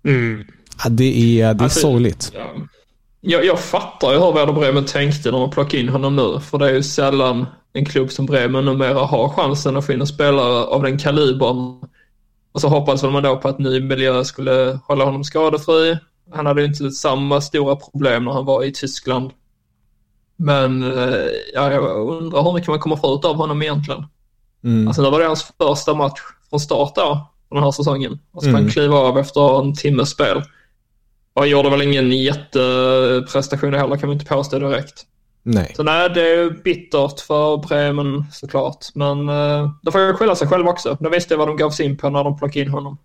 Mm. 0.04 0.44
Ja, 0.84 0.90
det 0.90 1.40
är, 1.40 1.54
det 1.54 1.60
är 1.60 1.64
alltså, 1.64 1.80
sorgligt. 1.80 2.32
Ja. 2.34 2.54
Jag, 3.20 3.44
jag 3.44 3.60
fattar 3.60 4.12
ju 4.12 4.18
hur 4.18 4.32
Werder 4.32 4.52
Bremen 4.52 4.84
tänkte 4.84 5.30
när 5.30 5.38
de 5.38 5.50
plockade 5.50 5.82
in 5.82 5.88
honom 5.88 6.16
nu. 6.16 6.40
För 6.40 6.58
det 6.58 6.66
är 6.70 6.74
ju 6.74 6.82
sällan 6.82 7.46
en 7.72 7.84
klubb 7.84 8.12
som 8.12 8.26
Bremen 8.26 8.64
numera 8.64 8.98
har 8.98 9.28
chansen 9.28 9.76
att 9.76 9.86
få 9.86 9.92
in 9.92 10.00
en 10.00 10.06
spelare 10.06 10.64
av 10.64 10.82
den 10.82 10.98
kalibern. 10.98 11.80
Och 12.52 12.60
så 12.60 12.68
hoppades 12.68 13.02
man 13.02 13.22
då 13.22 13.36
på 13.36 13.48
att 13.48 13.58
ny 13.58 13.80
miljö 13.80 14.24
skulle 14.24 14.78
hålla 14.86 15.04
honom 15.04 15.24
skadefri. 15.24 15.98
Han 16.32 16.46
hade 16.46 16.62
ju 16.62 16.68
inte 16.68 16.90
samma 16.90 17.40
stora 17.40 17.76
problem 17.76 18.24
när 18.24 18.32
han 18.32 18.44
var 18.44 18.64
i 18.64 18.72
Tyskland. 18.72 19.30
Men 20.36 20.82
eh, 20.82 21.26
ja, 21.54 21.72
jag 21.72 22.08
undrar 22.08 22.42
hur 22.42 22.52
mycket 22.52 22.68
man 22.68 22.78
kommer 22.78 22.96
få 22.96 23.14
ut 23.14 23.24
av 23.24 23.36
honom 23.36 23.62
egentligen. 23.62 24.06
Mm. 24.64 24.88
Alltså 24.88 25.02
nu 25.02 25.10
var 25.10 25.20
det 25.20 25.26
hans 25.26 25.52
första 25.58 25.94
match 25.94 26.20
från 26.50 26.60
start 26.60 26.94
då, 26.94 27.31
den 27.54 27.62
här 27.62 27.70
säsongen. 27.70 28.18
Och 28.32 28.42
så 28.42 28.48
mm. 28.48 28.62
han 28.62 28.70
kliva 28.70 28.96
av 28.96 29.18
efter 29.18 29.60
en 29.60 29.74
timmes 29.74 30.10
spel. 30.10 30.36
Och 31.34 31.42
han 31.42 31.50
gjorde 31.50 31.70
väl 31.70 31.82
ingen 31.82 32.12
jätteprestation 32.12 33.74
heller 33.74 33.96
kan 33.96 34.08
vi 34.08 34.12
inte 34.12 34.26
påstå 34.26 34.58
direkt. 34.58 35.06
Nej. 35.42 35.72
Så 35.76 35.82
nej, 35.82 36.10
det 36.10 36.20
är 36.20 36.50
bittert 36.64 37.20
för 37.20 37.56
Bremen 37.56 38.24
såklart. 38.32 38.86
Men 38.94 39.28
eh, 39.28 39.70
då 39.82 39.92
får 39.92 40.00
jag 40.00 40.18
skylla 40.18 40.36
sig 40.36 40.48
själv 40.48 40.68
också. 40.68 40.96
Då 41.00 41.10
visste 41.10 41.34
jag 41.34 41.38
vad 41.38 41.48
de 41.48 41.56
gav 41.56 41.70
sig 41.70 41.86
in 41.86 41.96
på 41.96 42.10
när 42.10 42.24
de 42.24 42.38
plockade 42.38 42.60
in 42.60 42.70
honom. 42.70 42.98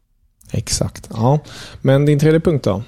Exakt. 0.52 1.10
Ja, 1.14 1.40
men 1.82 2.06
din 2.06 2.20
tredje 2.20 2.40
punkt 2.40 2.64
då? 2.64 2.84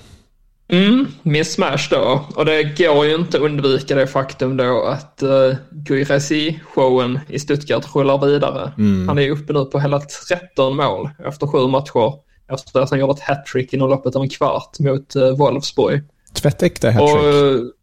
Mm, 0.72 1.08
min 1.24 1.46
smash 1.46 1.90
då. 1.90 2.26
Och 2.36 2.46
det 2.46 2.64
går 2.64 3.06
ju 3.06 3.16
inte 3.16 3.38
att 3.38 3.44
undvika 3.44 3.96
det 3.96 4.08
faktum 4.08 4.58
då 4.58 4.84
att 4.84 5.24
uh, 5.24 5.56
Guirassy-showen 5.72 7.20
i 7.28 7.40
Stuttgart 7.40 7.96
rullar 7.96 8.26
vidare. 8.28 8.74
Mm. 8.78 9.08
Han 9.08 9.20
är 9.20 9.30
uppe 9.30 9.54
nu 9.54 9.66
på 9.66 9.80
hela 9.80 10.00
13 10.00 10.76
mål 10.76 11.10
efter 11.28 11.48
sju 11.48 11.68
matcher. 11.68 12.14
Efter 12.52 12.80
att 12.80 12.90
han 12.90 13.00
gjorde 13.00 13.14
ett 13.14 13.20
hattrick 13.20 13.74
inom 13.74 13.90
loppet 13.90 14.16
av 14.16 14.22
en 14.22 14.30
kvart 14.30 14.80
mot 14.80 15.16
uh, 15.16 15.38
Wolfsburg. 15.38 16.04
Tvättäkta 16.34 16.92
hattrick. 16.92 17.16
Och, 17.16 17.74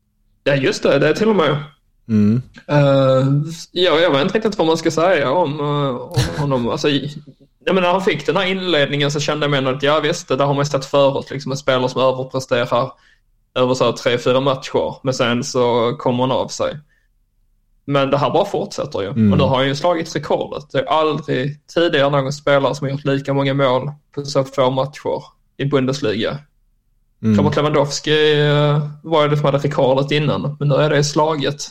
ja, 0.44 0.54
just 0.54 0.82
det. 0.82 0.98
Det 0.98 1.08
är 1.08 1.14
till 1.14 1.28
och 1.28 1.36
med. 1.36 1.56
Mm. 2.08 2.42
Uh, 2.72 3.42
ja, 3.72 4.00
jag 4.00 4.10
vet 4.10 4.22
inte 4.22 4.34
riktigt 4.34 4.58
vad 4.58 4.66
man 4.66 4.78
ska 4.78 4.90
säga 4.90 5.30
om, 5.30 5.60
uh, 5.60 5.96
om 5.96 6.20
honom. 6.38 6.68
Alltså, 6.68 6.88
ja, 7.66 7.72
men 7.72 7.82
när 7.82 7.92
han 7.92 8.02
fick 8.02 8.26
den 8.26 8.36
här 8.36 8.46
inledningen 8.46 9.10
så 9.10 9.20
kände 9.20 9.46
jag 9.46 9.68
att 9.68 9.82
ja 9.82 10.00
visst, 10.00 10.28
det 10.28 10.36
där 10.36 10.44
har 10.44 10.54
man 10.54 10.66
sett 10.66 10.84
förut. 10.84 11.30
Liksom 11.30 11.52
en 11.52 11.58
spelare 11.58 11.88
som 11.88 12.02
överpresterar 12.02 12.92
över 13.54 13.74
så 13.74 13.92
tre, 13.92 14.18
fyra 14.18 14.40
matcher. 14.40 14.96
Men 15.02 15.14
sen 15.14 15.44
så 15.44 15.96
kommer 15.98 16.20
han 16.20 16.32
av 16.32 16.48
sig. 16.48 16.78
Men 17.84 18.10
det 18.10 18.18
här 18.18 18.30
bara 18.30 18.44
fortsätter 18.44 19.02
ju. 19.02 19.08
Mm. 19.08 19.32
Och 19.32 19.38
nu 19.38 19.44
har 19.44 19.56
han 19.56 19.66
ju 19.66 19.74
slagit 19.74 20.16
rekordet. 20.16 20.70
Det 20.72 20.78
är 20.78 20.84
aldrig 20.84 21.66
tidigare 21.66 22.10
någon 22.10 22.32
spelare 22.32 22.74
som 22.74 22.84
har 22.84 22.92
gjort 22.92 23.04
lika 23.04 23.34
många 23.34 23.54
mål 23.54 23.90
på 24.14 24.24
så 24.24 24.44
få 24.44 24.70
matcher 24.70 25.22
i 25.56 25.64
Bundesliga. 25.64 26.38
Mm. 27.22 27.38
Robert 27.38 27.56
Lewandowski 27.56 28.40
eh, 28.40 28.88
var 29.02 29.22
ju 29.22 29.28
det 29.28 29.36
som 29.36 29.44
hade 29.44 29.58
rekordet 29.58 30.10
innan, 30.10 30.56
men 30.58 30.68
nu 30.68 30.74
är 30.74 30.90
det 30.90 31.04
slaget. 31.04 31.62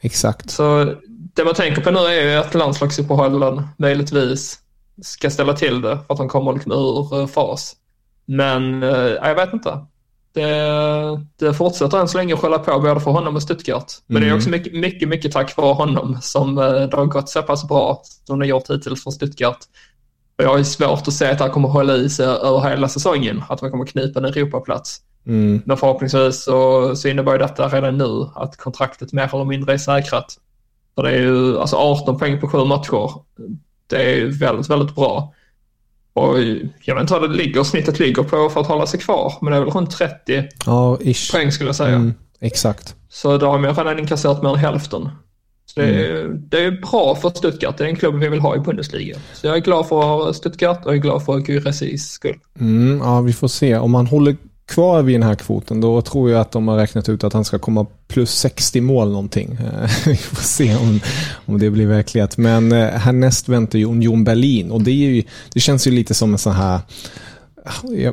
Exakt. 0.00 0.50
Så 0.50 0.94
det 1.34 1.44
man 1.44 1.54
tänker 1.54 1.82
på 1.82 1.90
nu 1.90 1.98
är 1.98 2.30
ju 2.30 2.34
att 2.34 2.54
landslagsuppehållen 2.54 3.68
möjligtvis 3.78 4.58
ska 5.02 5.30
ställa 5.30 5.52
till 5.52 5.80
det 5.80 5.98
för 6.06 6.14
att 6.14 6.18
han 6.18 6.28
kommer 6.28 6.52
liksom 6.52 6.72
ur 6.72 7.20
eh, 7.20 7.26
fas. 7.26 7.76
Men 8.26 8.82
äh, 8.82 8.90
jag 8.98 9.34
vet 9.34 9.52
inte. 9.52 9.86
Det, 10.32 11.26
det 11.36 11.54
fortsätter 11.54 11.98
än 11.98 12.08
så 12.08 12.18
länge 12.18 12.34
att 12.34 12.40
skälla 12.40 12.58
på 12.58 12.80
både 12.80 13.00
för 13.00 13.10
honom 13.10 13.36
och 13.36 13.42
Stuttgart. 13.42 13.92
Men 14.06 14.16
mm. 14.16 14.20
det 14.20 14.26
är 14.26 14.30
mm. 14.30 14.38
också 14.38 14.50
mycket, 14.50 14.72
mycket, 14.72 15.08
mycket 15.08 15.32
tack 15.32 15.56
vare 15.56 15.74
honom 15.74 16.18
som 16.20 16.58
äh, 16.58 16.64
det 16.64 16.96
har 16.96 17.04
gått 17.04 17.28
så 17.28 17.42
pass 17.42 17.68
bra 17.68 18.02
som 18.26 18.38
det 18.38 18.44
har 18.44 18.48
gjort 18.48 18.70
hittills 18.70 19.04
för 19.04 19.10
Stuttgart. 19.10 19.58
Och 20.38 20.44
jag 20.44 20.50
har 20.50 20.62
svårt 20.62 21.08
att 21.08 21.14
se 21.14 21.30
att 21.30 21.38
det 21.38 21.44
här 21.44 21.52
kommer 21.52 21.68
hålla 21.68 21.96
i 21.96 22.10
sig 22.10 22.26
över 22.26 22.60
hela 22.70 22.88
säsongen, 22.88 23.42
att 23.48 23.62
man 23.62 23.70
kommer 23.70 23.86
knipa 23.86 24.18
en 24.18 24.24
Europaplats. 24.24 25.00
Mm. 25.26 25.62
Men 25.66 25.76
förhoppningsvis 25.76 26.44
så, 26.44 26.96
så 26.96 27.08
innebär 27.08 27.38
detta 27.38 27.68
redan 27.68 27.98
nu 27.98 28.26
att 28.34 28.56
kontraktet 28.56 29.12
mer 29.12 29.34
eller 29.34 29.44
mindre 29.44 29.72
är 29.72 29.78
säkrat. 29.78 30.36
För 30.94 31.02
det 31.02 31.10
är 31.10 31.20
ju 31.20 31.58
alltså 31.58 31.76
18 31.76 32.18
poäng 32.18 32.40
på 32.40 32.48
sju 32.48 32.64
matcher. 32.64 33.10
Det 33.90 34.02
är 34.02 34.26
väldigt, 34.26 34.70
väldigt 34.70 34.94
bra. 34.94 35.34
Och 36.12 36.38
jag 36.84 36.94
vet 36.94 37.00
inte 37.00 37.12
vad 37.12 37.30
det 37.30 37.36
ligger, 37.36 37.62
snittet 37.62 37.98
ligger 37.98 38.22
på 38.22 38.50
för 38.50 38.60
att 38.60 38.66
hålla 38.66 38.86
sig 38.86 39.00
kvar. 39.00 39.34
Men 39.40 39.50
det 39.50 39.56
är 39.56 39.60
väl 39.60 39.70
runt 39.70 39.90
30 39.90 40.48
ja, 40.66 40.98
ish. 41.00 41.32
poäng 41.32 41.52
skulle 41.52 41.68
jag 41.68 41.76
säga. 41.76 41.96
Mm, 41.96 42.14
exakt. 42.40 42.94
Så 43.08 43.38
då 43.38 43.46
har 43.46 43.58
man 43.58 43.74
redan 43.74 43.98
inkasserat 43.98 44.42
mer 44.42 44.50
än 44.50 44.56
hälften. 44.56 45.08
Så 45.66 45.80
det, 45.80 45.86
är, 45.86 46.24
mm. 46.24 46.48
det 46.48 46.64
är 46.64 46.70
bra 46.70 47.14
för 47.14 47.30
Stuttgart. 47.30 47.78
Det 47.78 47.84
är 47.84 47.88
en 47.88 47.96
klubb 47.96 48.14
vi 48.14 48.28
vill 48.28 48.40
ha 48.40 48.56
i 48.56 48.58
Bundesliga. 48.58 49.16
Så 49.34 49.46
jag 49.46 49.56
är 49.56 49.60
glad 49.60 49.88
för 49.88 50.32
Stuttgart 50.32 50.84
och 50.84 50.90
jag 50.90 50.96
är 50.96 51.02
glad 51.02 51.24
för 51.24 51.38
Gyresis 51.38 52.10
skull. 52.10 52.38
Mm, 52.60 52.98
ja, 52.98 53.20
vi 53.20 53.32
får 53.32 53.48
se. 53.48 53.76
Om 53.76 53.90
man 53.90 54.06
håller 54.06 54.36
kvar 54.70 55.02
vid 55.02 55.14
den 55.14 55.22
här 55.22 55.34
kvoten, 55.34 55.80
då 55.80 56.02
tror 56.02 56.30
jag 56.30 56.40
att 56.40 56.52
de 56.52 56.68
har 56.68 56.76
räknat 56.76 57.08
ut 57.08 57.24
att 57.24 57.32
han 57.32 57.44
ska 57.44 57.58
komma 57.58 57.86
plus 58.08 58.30
60 58.30 58.80
mål 58.80 59.10
någonting. 59.10 59.58
Eh, 59.60 59.90
vi 60.06 60.16
får 60.16 60.42
se 60.42 60.76
om, 60.76 61.00
om 61.46 61.58
det 61.58 61.70
blir 61.70 61.86
verklighet. 61.86 62.36
Men 62.36 62.72
eh, 62.72 62.88
härnäst 62.88 63.48
väntar 63.48 63.78
ju 63.78 63.84
Union 63.84 64.24
Berlin 64.24 64.70
och 64.70 64.80
det, 64.80 64.90
är 64.90 64.94
ju, 64.94 65.22
det 65.52 65.60
känns 65.60 65.86
ju 65.86 65.90
lite 65.90 66.14
som 66.14 66.32
en 66.32 66.38
sån 66.38 66.52
här 66.52 66.80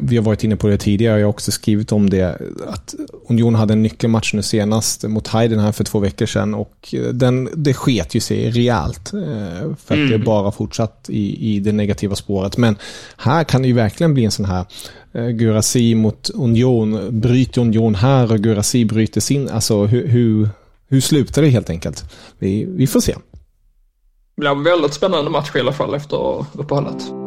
vi 0.01 0.17
har 0.17 0.23
varit 0.23 0.43
inne 0.43 0.55
på 0.55 0.67
det 0.67 0.77
tidigare, 0.77 1.19
jag 1.19 1.27
har 1.27 1.29
också 1.29 1.51
skrivit 1.51 1.91
om 1.91 2.09
det, 2.09 2.41
att 2.67 2.95
Union 3.29 3.55
hade 3.55 3.73
en 3.73 3.83
nyckelmatch 3.83 4.33
nu 4.33 4.41
senast 4.41 5.03
mot 5.03 5.27
Heiden 5.27 5.59
här 5.59 5.71
för 5.71 5.83
två 5.83 5.99
veckor 5.99 6.25
sedan 6.25 6.53
och 6.53 6.95
den, 7.13 7.49
det 7.55 7.73
sket 7.73 8.15
ju 8.15 8.19
sig 8.19 8.51
rejält. 8.51 9.13
Eh, 9.13 9.19
för 9.59 9.93
att 9.93 9.99
mm. 9.99 10.11
det 10.11 10.17
bara 10.17 10.51
fortsatt 10.51 11.05
i, 11.09 11.55
i 11.55 11.59
det 11.59 11.71
negativa 11.71 12.15
spåret. 12.15 12.57
Men 12.57 12.75
här 13.17 13.43
kan 13.43 13.61
det 13.61 13.67
ju 13.67 13.73
verkligen 13.73 14.13
bli 14.13 14.25
en 14.25 14.31
sån 14.31 14.45
här 14.45 14.65
eh, 15.13 15.27
Gurasi 15.27 15.95
mot 15.95 16.29
Union, 16.29 17.19
bryter 17.21 17.61
Union 17.61 17.95
här 17.95 18.31
och 18.31 18.39
Gurasi 18.39 18.85
bryter 18.85 19.21
sin, 19.21 19.49
alltså 19.49 19.85
hur, 19.85 20.07
hur, 20.07 20.49
hur 20.89 21.01
slutar 21.01 21.41
det 21.41 21.49
helt 21.49 21.69
enkelt? 21.69 22.05
Vi, 22.39 22.65
vi 22.65 22.87
får 22.87 22.99
se. 22.99 23.13
Det 24.35 24.41
blir 24.41 24.49
en 24.49 24.63
väldigt 24.63 24.93
spännande 24.93 25.31
match 25.31 25.55
i 25.55 25.59
alla 25.59 25.73
fall 25.73 25.93
efter 25.93 26.45
uppehållet. 26.53 27.26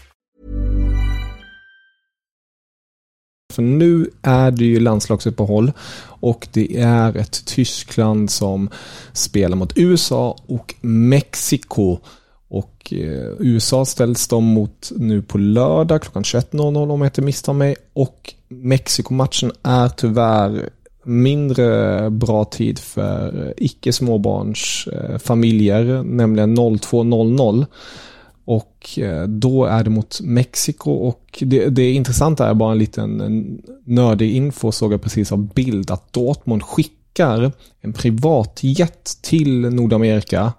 För 3.61 3.65
nu 3.65 4.09
är 4.21 4.51
det 4.51 4.65
ju 4.65 4.79
landslagsuppehåll 4.79 5.71
och 6.21 6.47
det 6.53 6.77
är 6.77 7.17
ett 7.17 7.45
Tyskland 7.45 8.31
som 8.31 8.69
spelar 9.13 9.57
mot 9.57 9.73
USA 9.75 10.35
och 10.47 10.75
Mexiko. 10.81 11.97
Och 12.49 12.93
eh, 12.93 13.31
USA 13.39 13.85
ställs 13.85 14.27
de 14.27 14.43
mot 14.43 14.91
nu 14.95 15.21
på 15.21 15.37
lördag 15.37 16.01
klockan 16.01 16.23
21.00 16.23 16.91
om 16.91 17.01
jag 17.01 17.07
inte 17.07 17.21
misstar 17.21 17.53
mig. 17.53 17.75
Och 17.93 18.33
Mexiko-matchen 18.47 19.51
är 19.63 19.89
tyvärr 19.89 20.69
mindre 21.03 22.09
bra 22.09 22.45
tid 22.45 22.79
för 22.79 23.47
eh, 23.47 23.53
icke 23.57 23.93
småbarns 23.93 24.87
familjer, 25.19 25.95
eh, 25.95 26.03
nämligen 26.03 26.57
02.00. 26.57 27.65
Och 28.45 28.99
eh, 28.99 29.27
då 29.27 29.65
är 29.65 29.83
det 29.83 29.89
mot 29.89 30.21
Mexiko 30.21 30.91
och 30.91 31.43
det, 31.45 31.69
det 31.69 31.91
intressanta 31.91 32.49
är 32.49 32.53
bara 32.53 32.71
en 32.71 32.77
liten 32.77 33.61
nördig 33.85 34.31
info 34.31 34.71
såg 34.71 34.93
jag 34.93 35.01
precis 35.01 35.31
av 35.31 35.53
bild 35.53 35.91
att 35.91 36.13
Dortmund 36.13 36.63
skickar 36.63 37.51
en 37.81 37.93
privatjet 37.93 39.17
till 39.21 39.59
Nordamerika 39.59 40.53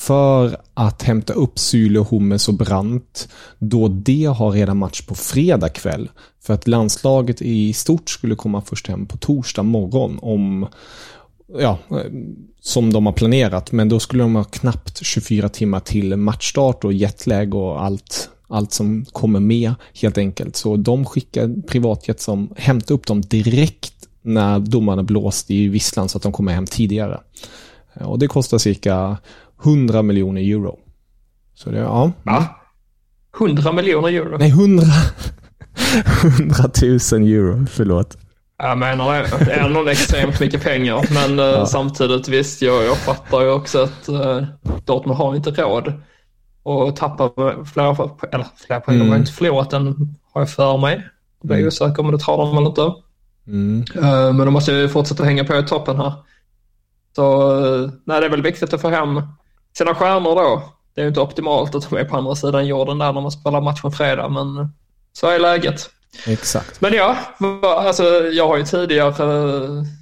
för 0.00 0.56
att 0.74 1.02
hämta 1.02 1.32
upp 1.32 1.58
Syle, 1.58 2.04
Hummels 2.10 2.48
och 2.48 2.54
Brandt 2.54 3.28
då 3.58 3.88
de 3.88 4.24
har 4.24 4.50
redan 4.50 4.76
match 4.76 5.02
på 5.02 5.14
fredag 5.14 5.68
kväll. 5.68 6.10
För 6.42 6.54
att 6.54 6.68
landslaget 6.68 7.42
i 7.42 7.72
stort 7.72 8.10
skulle 8.10 8.34
komma 8.34 8.62
först 8.62 8.86
hem 8.86 9.06
på 9.06 9.16
torsdag 9.16 9.62
morgon 9.62 10.18
om 10.22 10.66
ja, 11.58 11.78
som 12.60 12.92
de 12.92 13.06
har 13.06 13.12
planerat. 13.12 13.72
Men 13.72 13.88
då 13.88 14.00
skulle 14.00 14.22
de 14.22 14.34
ha 14.34 14.44
knappt 14.44 15.04
24 15.04 15.48
timmar 15.48 15.80
till 15.80 16.16
matchstart 16.16 16.84
och 16.84 16.92
jetlag 16.92 17.54
och 17.54 17.84
allt, 17.84 18.30
allt 18.48 18.72
som 18.72 19.04
kommer 19.04 19.40
med 19.40 19.74
helt 20.00 20.18
enkelt. 20.18 20.56
Så 20.56 20.76
de 20.76 21.04
skickar 21.04 21.62
privatjet 21.62 22.20
som 22.20 22.52
hämtar 22.56 22.94
upp 22.94 23.06
dem 23.06 23.20
direkt 23.20 23.94
när 24.22 24.58
domarna 24.58 25.02
blåst 25.02 25.50
i 25.50 25.68
visslan 25.68 26.08
så 26.08 26.18
att 26.18 26.22
de 26.22 26.32
kommer 26.32 26.52
hem 26.52 26.66
tidigare. 26.66 27.20
Och 27.94 28.18
det 28.18 28.26
kostar 28.26 28.58
cirka 28.58 29.16
100 29.64 30.02
miljoner 30.02 30.40
euro. 30.40 30.78
Så 31.54 31.70
det, 31.70 31.78
ja. 31.78 32.12
Va? 32.22 32.46
100 33.40 33.72
miljoner 33.72 34.08
euro? 34.08 34.38
Nej, 34.38 34.50
100, 34.50 34.84
100 36.38 36.54
000 36.82 37.22
euro, 37.22 37.66
förlåt. 37.66 38.16
Jag 38.62 38.78
menar 38.78 39.12
det. 39.12 39.44
Det 39.44 39.52
är 39.52 39.68
nog 39.68 39.88
extremt 39.88 40.40
mycket 40.40 40.62
pengar. 40.62 41.06
Men 41.14 41.38
eh, 41.38 41.44
ja. 41.44 41.66
samtidigt 41.66 42.28
visst, 42.28 42.62
jag, 42.62 42.84
jag 42.84 42.96
fattar 42.96 43.40
ju 43.40 43.50
också 43.50 43.82
att 43.82 44.08
uh, 44.08 44.42
Dortmund 44.84 45.18
har 45.18 45.36
inte 45.36 45.50
råd 45.50 45.92
att 46.64 46.96
tappa 46.96 47.30
flera, 47.72 47.88
eller 48.32 48.46
flera 48.66 48.80
poäng. 48.80 48.96
Mm. 48.96 49.06
De 49.06 49.12
har 49.12 49.18
inte 49.18 49.32
förlorat 49.32 49.70
den, 49.70 50.16
har 50.32 50.40
jag 50.40 50.50
för 50.50 50.78
mig. 50.78 51.08
Jag 51.40 51.48
blir 51.48 51.56
mm. 51.56 51.66
osäker 51.66 52.00
om 52.00 52.12
det 52.12 52.18
tar 52.18 52.36
dem 52.36 52.58
eller 52.58 52.68
inte. 52.68 52.92
Mm. 53.46 53.84
Uh, 53.96 54.32
men 54.32 54.38
de 54.38 54.50
måste 54.50 54.72
ju 54.72 54.88
fortsätta 54.88 55.24
hänga 55.24 55.44
på 55.44 55.56
i 55.56 55.62
toppen 55.62 55.96
här. 55.96 56.12
Så 57.16 57.52
uh, 57.52 57.90
nej, 58.04 58.20
det 58.20 58.26
är 58.26 58.30
väl 58.30 58.42
viktigt 58.42 58.74
att 58.74 58.80
få 58.80 58.88
hem 58.88 59.22
sina 59.76 59.94
stjärnor 59.94 60.34
då. 60.34 60.62
Det 60.94 61.00
är 61.00 61.04
ju 61.04 61.08
inte 61.08 61.20
optimalt 61.20 61.74
att 61.74 61.90
de 61.90 61.96
är 61.96 62.04
på 62.04 62.16
andra 62.16 62.34
sidan 62.34 62.66
jorden 62.66 62.98
där 62.98 63.12
när 63.12 63.20
man 63.20 63.30
spelar 63.30 63.60
match 63.60 63.82
på 63.82 63.90
fredag, 63.90 64.28
men 64.28 64.72
så 65.12 65.26
är 65.26 65.38
läget. 65.38 65.90
Exakt. 66.26 66.80
Men 66.80 66.92
ja, 66.92 67.16
alltså, 67.62 68.04
jag 68.32 68.48
har 68.48 68.56
ju 68.56 68.64
tidigare 68.64 69.12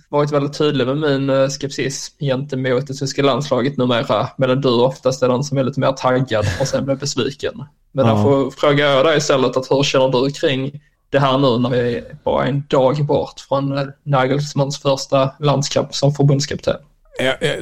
varit 0.09 0.33
väldigt 0.33 0.59
tydlig 0.59 0.87
med 0.87 0.97
min 0.97 1.31
eh, 1.31 1.49
skepsis 1.49 2.13
gentemot 2.21 2.87
det 2.87 2.95
tyska 2.95 3.23
landslaget 3.23 3.77
numera. 3.77 4.29
Medan 4.37 4.61
du 4.61 4.69
oftast 4.69 5.23
är 5.23 5.29
den 5.29 5.45
som 5.45 5.59
är 5.59 5.65
lite 5.65 5.81
mer 5.81 5.93
taggad 5.93 6.47
och 6.61 6.69
sen 6.69 6.85
blir 6.85 6.95
besviken. 6.95 7.65
Men 7.93 8.07
ja. 8.07 8.15
därför 8.15 8.51
frågar 8.51 8.87
jag 8.87 9.07
dig 9.07 9.19
istället 9.19 9.57
att 9.57 9.71
hur 9.71 9.83
känner 9.83 10.09
du 10.09 10.31
kring 10.31 10.81
det 11.11 11.19
här 11.19 11.39
nu 11.39 11.59
när 11.59 11.71
vi 11.71 11.97
är 11.97 12.05
bara 12.25 12.47
en 12.47 12.63
dag 12.69 13.07
bort 13.07 13.41
från 13.49 13.79
eh, 13.79 13.85
Nagelsmans 14.03 14.79
första 14.79 15.31
landskamp 15.41 15.95
som 15.95 16.15
förbundskapten? 16.15 16.77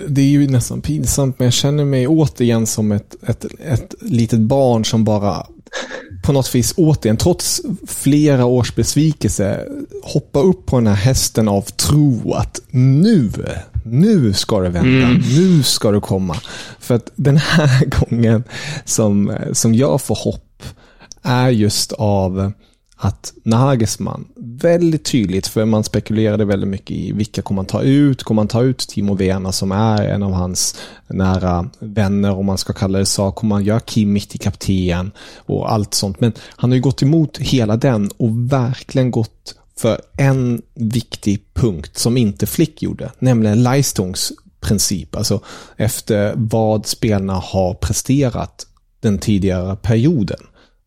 Det 0.09 0.21
är 0.21 0.27
ju 0.27 0.49
nästan 0.49 0.83
pinsamt 0.83 1.39
men 1.39 1.47
jag 1.47 1.53
känner 1.53 1.85
mig 1.85 2.07
återigen 2.07 2.67
som 2.67 2.93
ett, 2.93 3.17
ett, 3.29 3.45
ett 3.61 3.95
litet 4.01 4.41
barn 4.41 4.85
som 4.85 5.05
bara 5.05 5.47
på 6.23 6.33
något 6.33 6.55
vis 6.55 6.75
återigen, 6.77 7.17
trots 7.17 7.63
flera 7.87 8.45
års 8.45 8.75
besvikelse, 8.75 9.67
hoppa 10.03 10.41
upp 10.41 10.67
på 10.67 10.77
den 10.77 10.87
här 10.87 10.95
hästen 10.95 11.49
av 11.49 11.63
tro 11.63 12.33
att 12.33 12.61
nu, 12.71 13.31
nu 13.85 14.33
ska 14.33 14.61
det 14.61 14.69
vända, 14.69 15.07
mm. 15.07 15.23
nu 15.37 15.63
ska 15.63 15.91
det 15.91 16.01
komma. 16.01 16.37
För 16.81 16.95
att 16.95 17.11
den 17.15 17.37
här 17.37 17.85
gången 18.01 18.45
som, 18.85 19.37
som 19.53 19.75
jag 19.75 20.01
får 20.01 20.15
hopp 20.15 20.63
är 21.23 21.49
just 21.49 21.93
av 21.93 22.53
att 22.97 23.33
Nagelsmann 23.43 24.25
väldigt 24.37 25.05
tydligt, 25.05 25.47
för 25.47 25.65
man 25.65 25.85
spekulerade 25.85 26.45
väldigt 26.45 26.69
mycket 26.69 26.91
i 26.91 27.13
vilka 27.13 27.43
kommer 27.43 27.57
man 27.57 27.67
ta 27.67 27.83
ut? 27.83 28.23
Kommer 28.23 28.43
man 28.43 28.49
ta 28.49 28.63
ut 28.63 28.79
Timo 28.79 29.15
Werner 29.15 29.51
som 29.51 29.73
är 29.73 30.09
en 30.09 30.23
av 30.23 30.33
hans 30.33 30.77
nära 31.07 31.71
vänner, 31.79 32.35
om 32.35 32.47
man 32.47 32.59
ska 32.59 32.73
kalla 32.73 32.99
det 32.99 33.07
så? 33.07 33.33
Kommer 33.33 33.55
man 33.55 33.65
göra 33.65 33.81
Kimmich 33.81 34.27
till 34.27 34.41
kapten 34.41 35.11
och 35.37 35.73
allt 35.73 35.95
sånt? 35.95 36.21
Men 36.21 36.33
han 36.49 36.71
har 36.71 36.75
ju 36.77 36.83
gått 36.83 37.03
emot 37.03 37.39
hela 37.39 37.77
den 37.77 38.11
och 38.17 38.53
verkligen 38.53 39.11
gått 39.11 39.55
för 39.79 40.01
en 40.17 40.63
viktig 40.75 41.43
punkt 41.55 41.99
som 41.99 42.17
inte 42.17 42.47
Flick 42.47 42.83
gjorde, 42.83 43.13
nämligen 43.19 43.63
Leistungs 43.63 44.33
princip, 44.61 45.17
alltså 45.17 45.41
efter 45.77 46.35
vad 46.37 46.87
spelarna 46.87 47.33
har 47.33 47.75
presterat 47.75 48.67
den 49.01 49.19
tidigare 49.19 49.77
perioden. 49.77 50.41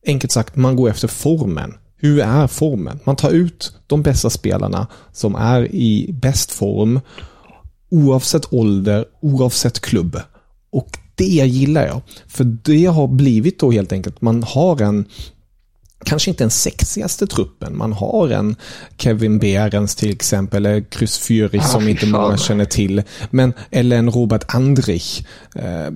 Enkelt 0.06 0.32
sagt, 0.32 0.56
man 0.56 0.76
går 0.76 0.90
efter 0.90 1.08
formen. 1.08 1.74
Hur 2.00 2.20
är 2.20 2.48
formen? 2.48 3.00
Man 3.04 3.16
tar 3.16 3.30
ut 3.30 3.74
de 3.88 4.02
bästa 4.02 4.30
spelarna 4.30 4.88
som 5.12 5.36
är 5.36 5.76
i 5.76 6.10
bäst 6.14 6.52
form 6.52 7.00
oavsett 7.90 8.54
ålder, 8.54 9.06
oavsett 9.22 9.80
klubb. 9.80 10.22
Och 10.72 10.98
det 11.16 11.26
gillar 11.26 11.86
jag. 11.88 12.02
För 12.28 12.44
det 12.44 12.86
har 12.86 13.08
blivit 13.08 13.60
då 13.60 13.72
helt 13.72 13.92
enkelt, 13.92 14.22
man 14.22 14.44
har 14.44 14.82
en 14.82 15.06
kanske 16.06 16.30
inte 16.30 16.44
den 16.44 16.52
sexigaste 16.52 17.28
truppen. 17.28 17.78
Man 17.78 17.94
har 17.94 18.30
en 18.30 18.56
Kevin 18.98 19.40
Behrens 19.40 19.96
till 19.96 20.12
exempel, 20.12 20.66
eller 20.66 20.86
Chris 20.92 21.20
Führig 21.20 21.64
som 21.64 21.88
inte 21.88 22.06
många 22.06 22.38
känner 22.38 22.66
till. 22.66 23.04
Men, 23.30 23.54
eller 23.72 23.98
en 23.98 24.12
Robert 24.12 24.44
Andrich. 24.48 25.22
Eh, 25.56 25.92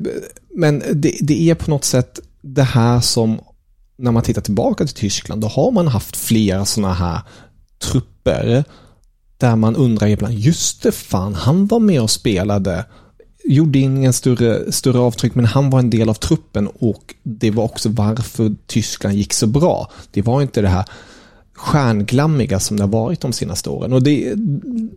men 0.56 0.84
det, 0.94 1.18
det 1.22 1.50
är 1.50 1.56
på 1.56 1.70
något 1.70 1.84
sätt 1.84 2.20
det 2.42 2.64
här 2.64 3.00
som 3.00 3.40
när 3.98 4.12
man 4.12 4.24
tittar 4.24 4.42
tillbaka 4.42 4.86
till 4.86 4.96
Tyskland, 4.96 5.42
då 5.42 5.48
har 5.48 5.72
man 5.72 5.88
haft 5.88 6.16
flera 6.16 6.66
sådana 6.66 6.94
här 6.94 7.22
trupper 7.80 8.64
där 9.38 9.56
man 9.56 9.76
undrar 9.76 10.08
ibland, 10.08 10.34
just 10.34 10.84
det 10.84 10.92
fan, 10.92 11.34
han 11.34 11.68
var 11.68 11.80
med 11.80 12.02
och 12.02 12.12
spelade 12.12 12.86
gjorde 13.44 13.80
ingen 13.80 14.14
större, 14.14 14.72
större 14.72 15.00
avtryck 15.00 15.36
men 15.36 15.46
han 15.46 15.70
var 15.70 15.80
en 15.80 15.90
del 15.90 16.10
av 16.10 16.14
truppen 16.14 16.68
och 16.68 17.16
det 17.24 17.52
var 17.52 17.64
också 17.64 17.90
varför 17.90 18.56
Tyskland 18.68 19.16
gick 19.16 19.34
så 19.34 19.48
bra. 19.48 19.92
Det 20.12 20.22
var 20.22 20.42
inte 20.42 20.62
det 20.62 20.68
här 20.68 20.86
stjärnglammiga 21.54 22.60
som 22.60 22.78
det 22.78 22.84
har 22.84 22.90
varit 22.90 23.22
de 23.22 23.34
senaste 23.34 23.70
åren. 23.70 23.94
Och 23.94 24.04
det, 24.04 24.34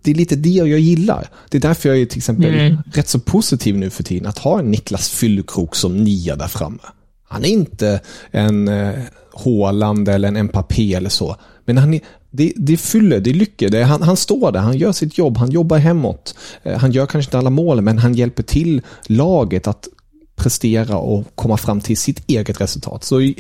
det 0.03 0.11
är 0.11 0.15
lite 0.15 0.37
det 0.37 0.49
jag 0.49 0.69
gillar. 0.69 1.29
Det 1.51 1.59
är 1.59 1.63
därför 1.63 1.89
jag 1.89 1.99
är 1.99 2.07
till 2.07 2.19
exempel 2.19 2.55
mm. 2.55 2.77
rätt 2.93 3.09
så 3.09 3.21
positiv 3.21 3.77
nu 3.77 3.91
för 3.91 4.03
tiden 4.03 4.27
att 4.27 4.39
ha 4.39 4.59
en 4.59 4.71
Niklas 4.71 5.09
Fyllekrok 5.09 5.77
som 5.77 5.97
nia 5.97 6.37
där 6.37 6.49
framme. 6.49 6.83
Han 7.29 7.45
är 7.45 7.49
inte 7.49 8.01
en 8.31 8.69
eh, 8.69 8.95
Håland 9.33 10.09
eller 10.09 10.29
en 10.29 10.45
Mbappé 10.45 10.95
eller 10.95 11.11
så. 11.11 11.37
Men 11.65 11.79
han 11.79 11.95
är, 11.95 12.01
det, 12.31 12.53
det 12.57 12.77
fyller, 12.77 13.21
det 13.21 13.31
är 13.31 13.35
lycka. 13.35 13.69
Det 13.69 13.79
är, 13.79 13.85
han, 13.85 14.03
han 14.03 14.17
står 14.17 14.53
där, 14.53 14.61
han 14.61 14.79
gör 14.79 14.93
sitt 14.93 15.19
jobb, 15.19 15.37
han 15.37 15.51
jobbar 15.51 15.79
hemåt. 15.79 16.35
Eh, 16.63 16.79
han 16.79 16.93
gör 16.93 17.07
kanske 17.07 17.29
inte 17.29 17.39
alla 17.39 17.51
mål, 17.51 17.81
men 17.81 17.99
han 17.99 18.15
hjälper 18.15 18.43
till 18.43 18.83
laget 19.07 19.67
att 19.67 19.89
prestera 20.37 20.97
och 20.97 21.25
komma 21.35 21.57
fram 21.57 21.81
till 21.81 21.97
sitt 21.97 22.31
eget 22.31 22.61
resultat. 22.61 23.05
Så 23.05 23.33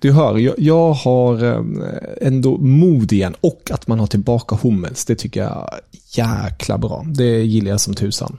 du 0.00 0.12
hör, 0.12 0.38
jag, 0.38 0.54
jag 0.58 0.92
har 0.92 1.44
eh, 1.44 1.62
ändå 2.20 2.58
mod 2.58 3.12
igen 3.12 3.34
och 3.40 3.70
att 3.70 3.86
man 3.86 4.00
har 4.00 4.06
tillbaka 4.06 4.58
Hummels, 4.62 5.04
det 5.04 5.14
tycker 5.14 5.42
jag 5.42 5.50
är 5.50 5.80
jäkla 6.18 6.78
bra. 6.78 7.04
Det 7.06 7.42
gillar 7.42 7.70
jag 7.70 7.80
som 7.80 7.94
tusan. 7.94 8.38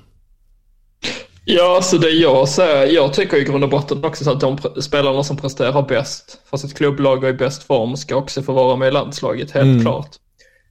Ja, 1.49 1.75
alltså 1.75 1.97
det 1.97 2.09
jag 2.09 2.49
säger, 2.49 2.93
jag 2.93 3.13
tycker 3.13 3.37
i 3.37 3.43
grund 3.43 3.63
och 3.63 3.69
botten 3.69 4.05
också 4.05 4.23
så 4.23 4.31
att 4.31 4.39
de 4.39 4.57
spelarna 4.81 5.23
som 5.23 5.37
presterar 5.37 5.81
bäst 5.81 6.39
för 6.45 6.57
sitt 6.57 6.77
klubblag 6.77 7.23
och 7.23 7.29
i 7.29 7.33
bäst 7.33 7.63
form 7.63 7.97
ska 7.97 8.15
också 8.15 8.43
få 8.43 8.53
vara 8.53 8.75
med 8.75 8.87
i 8.87 8.91
landslaget, 8.91 9.51
helt 9.51 9.65
mm. 9.65 9.81
klart. 9.81 10.09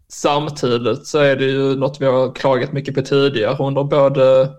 Samtidigt 0.08 1.06
så 1.06 1.18
är 1.18 1.36
det 1.36 1.44
ju 1.44 1.76
något 1.76 2.00
vi 2.00 2.06
har 2.06 2.34
klagat 2.34 2.72
mycket 2.72 2.94
på 2.94 3.02
tidigare 3.02 3.56
under 3.64 3.84
både 3.84 4.50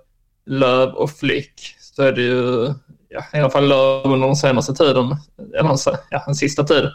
Löv 0.45 0.89
och 0.89 1.12
Flick. 1.12 1.75
Så 1.80 2.03
är 2.03 2.12
det 2.12 2.21
ju, 2.21 2.73
ja, 3.10 3.23
i 3.34 3.38
alla 3.38 3.49
fall 3.49 3.67
Löv 3.67 4.06
under 4.06 4.27
den 4.27 4.36
senaste 4.36 4.73
tiden, 4.73 5.15
eller 5.60 5.77
ja, 6.10 6.23
den 6.25 6.36
sista 6.36 6.63
tiden 6.63 6.91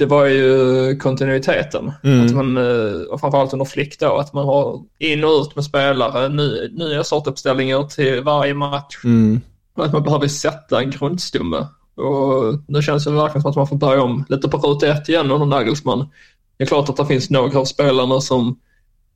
det 0.00 0.06
var 0.06 0.26
ju 0.26 0.96
kontinuiteten. 0.96 1.92
Mm. 2.02 2.26
Att 2.26 2.34
man, 2.34 2.56
eh, 2.56 3.00
och 3.02 3.20
framförallt 3.20 3.52
under 3.52 3.64
flick 3.64 4.00
då, 4.00 4.16
att 4.16 4.32
man 4.32 4.44
har 4.44 4.82
in 4.98 5.24
och 5.24 5.30
ut 5.30 5.56
med 5.56 5.64
spelare, 5.64 6.28
ny, 6.28 6.68
nya 6.72 7.04
sortuppställningar 7.04 7.82
till 7.82 8.22
varje 8.22 8.54
match. 8.54 9.04
Mm. 9.04 9.40
Att 9.74 9.92
man 9.92 10.02
behöver 10.02 10.28
sätta 10.28 10.80
en 10.80 10.90
grundstomme. 10.90 11.66
Och 11.96 12.54
nu 12.68 12.82
känns 12.82 13.04
det 13.04 13.10
verkligen 13.10 13.42
som 13.42 13.50
att 13.50 13.56
man 13.56 13.66
får 13.66 13.76
börja 13.76 14.02
om 14.02 14.24
lite 14.28 14.48
på 14.48 14.56
ruta 14.58 14.86
ett 14.86 15.08
igen 15.08 15.30
under 15.30 15.46
Nagelsmann. 15.46 16.08
Det 16.56 16.64
är 16.64 16.68
klart 16.68 16.88
att 16.88 16.96
det 16.96 17.06
finns 17.06 17.30
några 17.30 17.58
av 17.58 17.64
spelarna 17.64 18.20
som, 18.20 18.58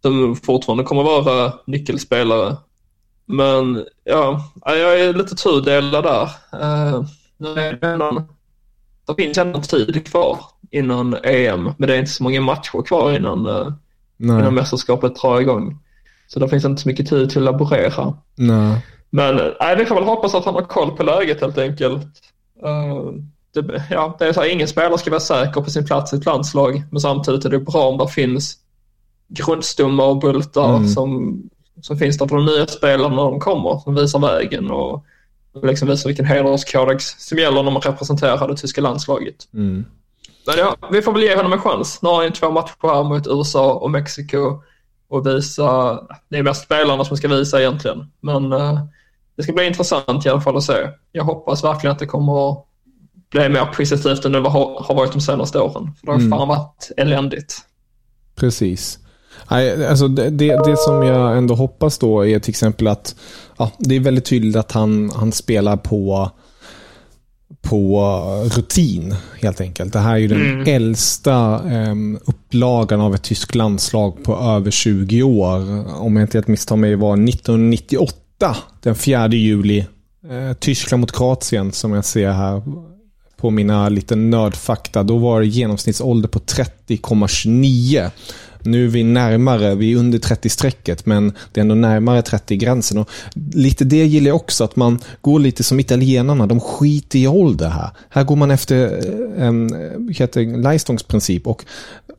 som 0.02 0.36
fortfarande 0.36 0.84
kommer 0.84 1.02
vara 1.02 1.52
nyckelspelare. 1.66 2.56
Men 3.26 3.84
ja, 4.04 4.44
jag 4.64 5.00
är 5.00 5.12
lite 5.12 5.34
tudelad 5.34 6.04
där. 6.04 6.30
Uh, 6.54 7.04
nu 7.36 7.48
är 7.48 7.72
det, 7.72 8.24
det 9.06 9.22
finns 9.22 9.38
ändå 9.38 9.60
tid 9.60 10.06
kvar 10.06 10.38
innan 10.70 11.16
EM, 11.24 11.64
men 11.78 11.88
det 11.88 11.94
är 11.94 11.98
inte 11.98 12.10
så 12.10 12.22
många 12.22 12.40
matcher 12.40 12.82
kvar 12.82 13.16
innan, 13.16 13.46
uh, 13.46 13.72
innan 14.18 14.54
mästerskapet 14.54 15.16
drar 15.16 15.40
igång. 15.40 15.78
Så 16.26 16.40
det 16.40 16.48
finns 16.48 16.64
inte 16.64 16.82
så 16.82 16.88
mycket 16.88 17.08
tid 17.08 17.30
till 17.30 17.48
att 17.48 17.52
laborera. 17.52 18.16
Nej. 18.34 18.86
Men 19.10 19.40
nej, 19.60 19.76
vi 19.76 19.86
får 19.86 19.94
väl 19.94 20.04
hoppas 20.04 20.34
att 20.34 20.44
han 20.44 20.54
har 20.54 20.62
koll 20.62 20.90
på 20.96 21.02
läget 21.02 21.40
helt 21.40 21.58
enkelt. 21.58 22.06
Uh, 22.64 23.12
det, 23.54 23.82
ja, 23.90 24.16
det 24.18 24.26
är 24.26 24.32
så 24.32 24.40
här, 24.40 24.48
ingen 24.48 24.68
spelare 24.68 24.98
ska 24.98 25.10
vara 25.10 25.20
säker 25.20 25.60
på 25.60 25.70
sin 25.70 25.86
plats 25.86 26.12
i 26.12 26.16
ett 26.16 26.26
landslag, 26.26 26.82
men 26.90 27.00
samtidigt 27.00 27.44
är 27.44 27.50
det 27.50 27.58
bra 27.58 27.88
om 27.88 27.98
det 27.98 28.08
finns 28.08 28.58
grundstommar 29.28 30.04
och 30.04 30.18
bultar 30.18 30.76
mm. 30.76 30.88
som, 30.88 31.42
som 31.80 31.98
finns 31.98 32.18
där 32.18 32.26
för 32.26 32.36
de 32.36 32.46
nya 32.46 32.66
spelarna 32.66 33.16
när 33.16 33.22
de 33.22 33.40
kommer, 33.40 33.78
som 33.78 33.94
visar 33.94 34.18
vägen 34.18 34.70
och, 34.70 35.04
och 35.52 35.66
liksom 35.66 35.88
visar 35.88 36.08
vilken 36.08 36.26
hederskodex 36.26 37.04
som 37.18 37.38
gäller 37.38 37.62
när 37.62 37.70
man 37.70 37.82
representerar 37.82 38.48
det 38.48 38.56
tyska 38.56 38.80
landslaget. 38.80 39.48
Mm. 39.54 39.84
Men 40.46 40.58
ja, 40.58 40.76
vi 40.90 41.02
får 41.02 41.12
väl 41.12 41.22
ge 41.22 41.36
honom 41.36 41.52
en 41.52 41.58
chans. 41.58 42.02
Nu 42.02 42.08
har 42.08 42.22
han 42.22 42.32
två 42.32 42.50
matcher 42.50 42.74
här 42.82 43.04
mot 43.04 43.26
USA 43.26 43.72
och 43.72 43.90
Mexiko 43.90 44.62
och 45.08 45.26
visa, 45.26 46.00
det 46.28 46.38
är 46.38 46.42
mest 46.42 46.64
spelarna 46.64 47.04
som 47.04 47.16
ska 47.16 47.28
visa 47.28 47.60
egentligen, 47.60 48.12
men 48.20 48.52
uh, 48.52 48.80
det 49.36 49.42
ska 49.42 49.52
bli 49.52 49.66
intressant 49.66 50.26
i 50.26 50.28
alla 50.28 50.40
fall 50.40 50.56
att 50.56 50.64
se. 50.64 50.88
Jag 51.12 51.24
hoppas 51.24 51.64
verkligen 51.64 51.92
att 51.92 51.98
det 51.98 52.06
kommer 52.06 52.50
att 52.50 52.64
bli 53.30 53.48
mer 53.48 53.64
positivt 53.64 54.24
än 54.24 54.32
det 54.32 54.38
har 54.38 54.94
varit 54.94 55.12
de 55.12 55.20
senaste 55.20 55.60
åren. 55.60 55.90
För 56.00 56.06
det 56.06 56.12
har 56.12 56.18
mm. 56.18 56.30
fan 56.30 56.48
varit 56.48 56.90
eländigt. 56.96 57.58
Precis. 58.34 58.98
alltså 59.48 60.08
det, 60.08 60.30
det, 60.30 60.78
som 60.78 61.02
jag 61.02 61.38
ändå 61.38 61.54
hoppas 61.54 61.98
då 61.98 62.26
är 62.26 62.38
till 62.38 62.50
exempel 62.50 62.86
att 62.86 63.16
ja, 63.56 63.70
det 63.78 63.96
är 63.96 64.00
väldigt 64.00 64.24
tydligt 64.24 64.56
att 64.56 64.72
han, 64.72 65.10
han 65.10 65.32
spelar 65.32 65.76
på 65.76 66.30
på 67.62 68.00
rutin 68.56 69.14
helt 69.42 69.60
enkelt. 69.60 69.92
Det 69.92 69.98
här 69.98 70.14
är 70.14 70.18
ju 70.18 70.28
den 70.28 70.40
mm. 70.40 70.74
äldsta 70.74 71.60
um, 71.64 72.18
upplagan 72.24 73.00
av 73.00 73.14
ett 73.14 73.22
tyskt 73.22 73.54
landslag 73.54 74.24
på 74.24 74.36
över 74.36 74.70
20 74.70 75.22
år. 75.22 75.84
Om 76.02 76.16
jag 76.16 76.24
inte 76.24 76.36
helt 76.36 76.48
misstar 76.48 76.76
mig 76.76 76.96
var 76.96 77.14
1998 77.28 78.56
den 78.82 78.94
4 78.94 79.28
juli. 79.28 79.86
Eh, 80.30 80.52
Tyskland 80.58 81.00
mot 81.00 81.12
Kroatien 81.12 81.72
som 81.72 81.92
jag 81.92 82.04
ser 82.04 82.30
här 82.30 82.62
på 83.36 83.50
mina 83.50 83.88
lite 83.88 84.16
nördfakta. 84.16 85.02
Då 85.02 85.18
var 85.18 85.40
det 85.40 85.46
genomsnittsålder 85.46 86.28
på 86.28 86.38
30,29. 86.38 88.10
Nu 88.64 88.84
är 88.84 88.88
vi 88.88 89.04
närmare, 89.04 89.74
vi 89.74 89.92
är 89.92 89.96
under 89.96 90.18
30-strecket, 90.18 91.06
men 91.06 91.32
det 91.52 91.60
är 91.60 91.62
ändå 91.62 91.74
närmare 91.74 92.20
30-gränsen. 92.20 92.98
Och 92.98 93.08
lite 93.54 93.84
det 93.84 94.04
gillar 94.06 94.28
jag 94.28 94.36
också, 94.36 94.64
att 94.64 94.76
man 94.76 94.98
går 95.20 95.38
lite 95.38 95.64
som 95.64 95.80
italienarna, 95.80 96.46
de 96.46 96.60
skiter 96.60 97.18
i 97.18 97.26
ålder 97.26 97.68
här. 97.68 97.90
Här 98.08 98.24
går 98.24 98.36
man 98.36 98.50
efter 98.50 98.84
eh, 98.86 99.46
en 99.46 99.74
eh, 99.74 100.16
heter 100.16 100.62
Leistungs 100.62 101.02
princip 101.02 101.46
och 101.46 101.64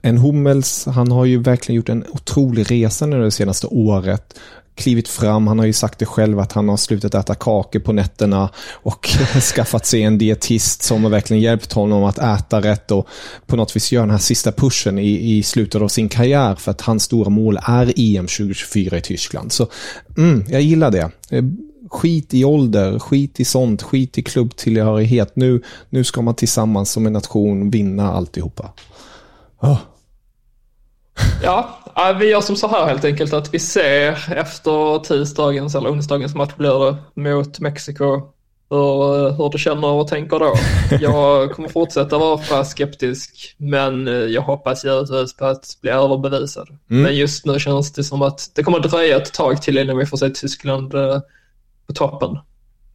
en 0.02 0.18
Hummels, 0.18 0.86
han 0.86 1.12
har 1.12 1.26
ju 1.26 1.38
verkligen 1.38 1.76
gjort 1.76 1.90
en 1.90 2.06
otrolig 2.12 2.72
resa 2.72 3.06
nu 3.06 3.24
det 3.24 3.32
senaste 3.32 3.68
året 3.68 4.34
klivit 4.76 5.08
fram. 5.08 5.48
Han 5.48 5.60
har 5.60 5.66
ju 5.66 5.74
sagt 5.74 6.00
det 6.00 6.06
själv 6.06 6.40
att 6.40 6.52
han 6.52 6.70
har 6.70 6.78
slutat 6.78 7.16
äta 7.16 7.36
kakor 7.36 7.80
på 7.80 7.94
nätterna 7.94 8.50
och 8.74 9.10
skaffat 9.56 9.86
sig 9.86 10.04
en 10.04 10.18
dietist 10.18 10.84
som 10.84 11.04
har 11.04 11.12
verkligen 11.12 11.44
hjälpt 11.44 11.74
honom 11.74 12.04
att 12.04 12.18
äta 12.18 12.62
rätt 12.62 12.92
och 12.92 13.08
på 13.46 13.56
något 13.56 13.76
vis 13.76 13.92
göra 13.92 14.04
den 14.04 14.12
här 14.12 14.18
sista 14.18 14.52
pushen 14.52 15.00
i, 15.00 15.38
i 15.38 15.44
slutet 15.44 15.82
av 15.82 15.88
sin 15.88 16.10
karriär 16.10 16.56
för 16.56 16.72
att 16.72 16.82
hans 16.82 17.04
stora 17.04 17.30
mål 17.30 17.60
är 17.64 17.94
EM 17.96 18.28
2024 18.28 18.98
i 18.98 19.02
Tyskland. 19.02 19.52
Så 19.52 19.68
mm, 20.18 20.46
jag 20.50 20.62
gillar 20.62 20.92
det. 20.92 21.12
Eh, 21.30 21.44
skit 21.90 22.34
i 22.34 22.46
ålder, 22.46 23.00
skit 23.00 23.40
i 23.40 23.46
sånt, 23.46 23.82
skit 23.82 24.18
i 24.18 24.22
klubbtillhörighet. 24.22 25.36
Nu, 25.36 25.62
nu 25.90 26.04
ska 26.04 26.22
man 26.22 26.36
tillsammans 26.36 26.92
som 26.92 27.06
en 27.06 27.14
nation 27.14 27.70
vinna 27.70 28.14
alltihopa. 28.14 28.72
Oh. 29.60 29.78
Ja, 31.44 31.80
vi 32.20 32.30
gör 32.30 32.42
som 32.42 32.56
så 32.56 32.68
här 32.68 32.86
helt 32.86 33.06
enkelt 33.06 33.34
att 33.34 33.54
vi 33.54 33.60
ser 33.60 34.34
efter 34.34 35.00
tisdagens 35.00 35.76
eller 35.76 35.90
onsdagens 35.90 36.36
match 36.36 36.54
blir 36.58 36.86
det 36.86 37.22
mot 37.22 37.60
Mexiko 37.60 38.22
hur, 38.70 39.32
hur 39.32 39.50
du 39.50 39.58
känner 39.58 39.88
och 39.88 40.08
tänker 40.08 40.40
då. 40.40 40.54
Jag 41.02 41.52
kommer 41.52 41.70
fortsätta 41.70 42.18
vara 42.18 42.66
skeptisk 42.66 43.56
men 43.58 44.08
jag 44.32 44.42
hoppas 44.42 44.86
givetvis 44.86 45.38
på 45.38 45.46
att 45.46 45.78
bli 45.82 45.92
överbevisad. 45.92 46.68
Mm. 46.70 47.04
Men 47.04 47.16
just 47.16 47.46
nu 47.46 47.60
känns 47.60 47.94
det 47.94 48.04
som 48.04 48.22
att 48.22 48.52
det 48.56 48.64
kommer 48.64 48.80
dröja 48.80 49.18
ett 49.18 49.34
tag 49.34 49.62
till 49.62 49.78
innan 49.78 49.98
vi 49.98 50.06
får 50.06 50.18
se 50.18 50.30
Tyskland 50.30 50.94
eh, 50.94 51.20
på 51.88 51.94
toppen. 51.94 52.38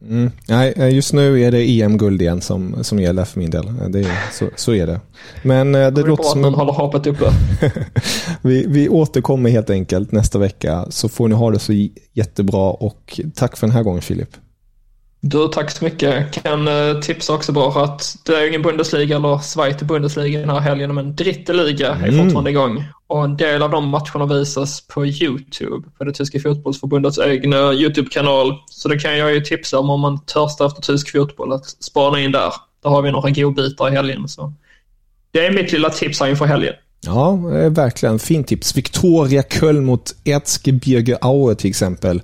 Mm. 0.09 0.31
Nej, 0.47 0.95
just 0.95 1.13
nu 1.13 1.41
är 1.41 1.51
det 1.51 1.81
EM-guld 1.81 2.21
igen 2.21 2.41
som, 2.41 2.83
som 2.83 2.99
gäller 2.99 3.25
för 3.25 3.39
min 3.39 3.49
del. 3.49 3.65
Det 3.89 3.99
är, 3.99 4.33
så, 4.33 4.49
så 4.55 4.73
är 4.73 4.87
det. 4.87 4.99
Men 5.43 5.75
eh, 5.75 5.81
det, 5.81 5.91
det 5.91 6.07
låter 6.07 6.23
som... 6.23 6.45
att 6.45 6.55
håller 6.55 6.73
hoppet 6.73 7.07
uppe. 7.07 7.25
vi, 8.41 8.65
vi 8.67 8.89
återkommer 8.89 9.49
helt 9.49 9.69
enkelt 9.69 10.11
nästa 10.11 10.39
vecka 10.39 10.85
så 10.89 11.09
får 11.09 11.27
ni 11.27 11.35
ha 11.35 11.51
det 11.51 11.59
så 11.59 11.73
jättebra 12.13 12.71
och 12.71 13.19
tack 13.35 13.57
för 13.57 13.67
den 13.67 13.75
här 13.75 13.83
gången 13.83 14.01
Filip. 14.01 14.29
Du, 15.23 15.47
tack 15.47 15.71
så 15.71 15.85
mycket. 15.85 16.43
Kan 16.43 16.67
uh, 16.67 16.99
tipsa 16.99 17.33
också 17.33 17.51
bara 17.51 17.83
att 17.83 18.17
det 18.25 18.35
är 18.35 18.47
ingen 18.47 18.61
Bundesliga 18.61 19.15
eller 19.15 19.37
Zweite 19.37 19.85
Bundesliga 19.85 20.39
den 20.39 20.49
här 20.49 20.59
helgen, 20.59 20.95
men 20.95 21.15
Dritte 21.15 21.53
Liga 21.53 21.89
är 21.89 22.07
mm. 22.07 22.23
fortfarande 22.23 22.49
igång. 22.49 22.85
Och 23.07 23.23
en 23.23 23.37
del 23.37 23.61
av 23.61 23.69
de 23.69 23.87
matcherna 23.87 24.25
visas 24.25 24.87
på 24.87 25.05
YouTube, 25.05 25.87
på 25.97 26.03
det 26.03 26.13
tyska 26.13 26.39
fotbollsförbundets 26.39 27.19
egna 27.19 27.73
YouTube-kanal. 27.73 28.53
Så 28.69 28.89
det 28.89 28.99
kan 28.99 29.17
jag 29.17 29.33
ju 29.33 29.41
tipsa 29.41 29.79
om 29.79 29.89
om 29.89 30.01
man 30.01 30.25
törstar 30.25 30.67
efter 30.67 30.81
tysk 30.81 31.11
fotboll, 31.11 31.53
att 31.53 31.65
spana 31.65 32.19
in 32.19 32.31
där. 32.31 32.53
Där 32.83 32.89
har 32.89 33.01
vi 33.01 33.11
några 33.11 33.29
godbitar 33.29 33.87
i 33.87 33.91
helgen. 33.91 34.27
Så. 34.27 34.53
Det 35.31 35.45
är 35.45 35.51
mitt 35.53 35.71
lilla 35.71 35.89
tips 35.89 36.19
här 36.19 36.27
inför 36.27 36.45
helgen. 36.45 36.73
Ja, 37.05 37.35
verkligen. 37.69 38.19
Fint 38.19 38.47
tips. 38.47 38.77
Victoria 38.77 39.43
Köln 39.43 39.85
mot 39.85 40.15
Erzgebirge 40.23 41.17
Aue 41.21 41.55
till 41.55 41.69
exempel. 41.69 42.21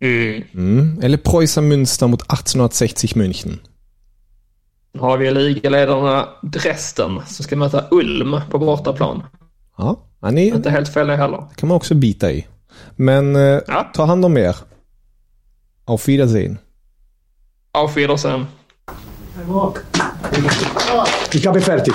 Mm. 0.00 0.44
Mm. 0.54 1.00
Eller 1.02 1.16
Preussen 1.18 1.68
Münster 1.72 2.06
mot 2.06 2.22
1860 2.22 3.16
München. 3.16 3.58
Nu 4.92 5.00
har 5.00 5.18
vi 5.18 5.30
ligaledarna 5.30 6.28
Dresden 6.42 7.20
som 7.26 7.44
ska 7.44 7.56
möta 7.56 7.84
Ulm 7.90 8.40
på 8.50 8.58
bortaplan. 8.58 9.22
Ja, 9.78 10.00
han 10.20 10.38
är... 10.38 10.54
Inte 10.54 10.70
helt 10.70 10.88
fel 10.88 11.06
det 11.06 11.16
heller. 11.16 11.36
Det 11.48 11.54
kan 11.56 11.68
man 11.68 11.76
också 11.76 11.94
bita 11.94 12.32
i. 12.32 12.46
Men 12.96 13.36
eh, 13.36 13.60
ja. 13.66 13.90
ta 13.94 14.04
hand 14.04 14.24
om 14.24 14.36
er. 14.36 14.56
Auf 15.84 16.08
Wiedersehen. 16.08 16.58
Auf 17.72 17.96
Wiedersehen. 17.96 18.46
Ich 21.32 21.46
habe 21.46 21.60
fertig. 21.60 21.94